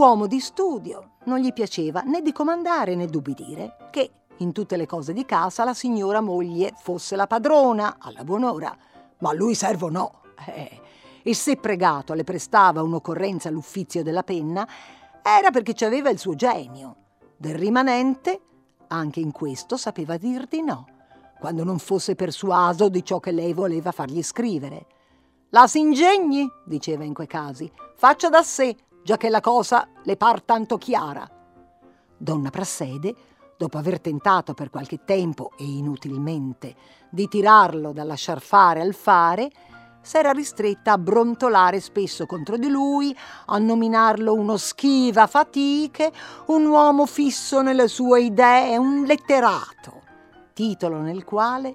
Uomo 0.00 0.26
di 0.26 0.40
studio, 0.40 1.16
non 1.24 1.40
gli 1.40 1.52
piaceva 1.52 2.00
né 2.00 2.22
di 2.22 2.32
comandare 2.32 2.94
né 2.94 3.04
d'ubbidire, 3.04 3.76
che 3.90 4.10
in 4.38 4.50
tutte 4.52 4.78
le 4.78 4.86
cose 4.86 5.12
di 5.12 5.26
casa 5.26 5.62
la 5.62 5.74
signora 5.74 6.22
moglie 6.22 6.72
fosse 6.74 7.16
la 7.16 7.26
padrona, 7.26 7.96
alla 7.98 8.24
buon'ora, 8.24 8.74
ma 9.18 9.34
lui 9.34 9.54
servo 9.54 9.90
no. 9.90 10.22
Eh, 10.46 10.80
e 11.22 11.34
se 11.34 11.56
pregato 11.56 12.14
le 12.14 12.24
prestava 12.24 12.82
un'occorrenza 12.82 13.50
all'uffizio 13.50 14.02
della 14.02 14.22
penna, 14.22 14.66
era 15.20 15.50
perché 15.50 15.74
ci 15.74 15.84
aveva 15.84 16.08
il 16.08 16.18
suo 16.18 16.34
genio. 16.34 16.96
Del 17.36 17.56
rimanente, 17.56 18.40
anche 18.88 19.20
in 19.20 19.32
questo 19.32 19.76
sapeva 19.76 20.16
dir 20.16 20.46
di 20.46 20.62
no, 20.62 20.86
quando 21.38 21.62
non 21.62 21.78
fosse 21.78 22.14
persuaso 22.14 22.88
di 22.88 23.04
ciò 23.04 23.20
che 23.20 23.32
lei 23.32 23.52
voleva 23.52 23.92
fargli 23.92 24.22
scrivere. 24.22 24.86
La 25.50 25.66
s'ingegni, 25.66 26.48
diceva 26.64 27.04
in 27.04 27.12
quei 27.12 27.26
casi, 27.26 27.70
faccia 27.96 28.30
da 28.30 28.42
sé, 28.42 28.74
già 29.10 29.16
che 29.16 29.28
la 29.28 29.40
cosa 29.40 29.88
le 30.04 30.16
par 30.16 30.40
tanto 30.40 30.78
chiara. 30.78 31.28
Donna 32.16 32.50
Prassede, 32.50 33.12
dopo 33.58 33.76
aver 33.76 34.00
tentato 34.00 34.54
per 34.54 34.70
qualche 34.70 35.00
tempo 35.04 35.50
e 35.58 35.64
inutilmente 35.64 36.76
di 37.10 37.26
tirarlo 37.26 37.90
da 37.90 38.04
lasciar 38.04 38.40
fare 38.40 38.80
al 38.80 38.94
fare, 38.94 39.50
s'era 40.00 40.30
ristretta 40.30 40.92
a 40.92 40.98
brontolare 40.98 41.80
spesso 41.80 42.24
contro 42.24 42.56
di 42.56 42.68
lui, 42.68 43.12
a 43.46 43.58
nominarlo 43.58 44.32
uno 44.32 44.56
schiva 44.56 45.26
fatiche, 45.26 46.12
un 46.46 46.66
uomo 46.66 47.04
fisso 47.04 47.62
nelle 47.62 47.88
sue 47.88 48.22
idee, 48.22 48.76
un 48.76 49.02
letterato, 49.02 50.02
titolo 50.52 50.98
nel 50.98 51.24
quale, 51.24 51.74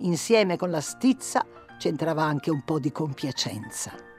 insieme 0.00 0.58
con 0.58 0.70
la 0.70 0.82
stizza, 0.82 1.46
c'entrava 1.78 2.24
anche 2.24 2.50
un 2.50 2.62
po' 2.62 2.78
di 2.78 2.92
compiacenza. 2.92 4.13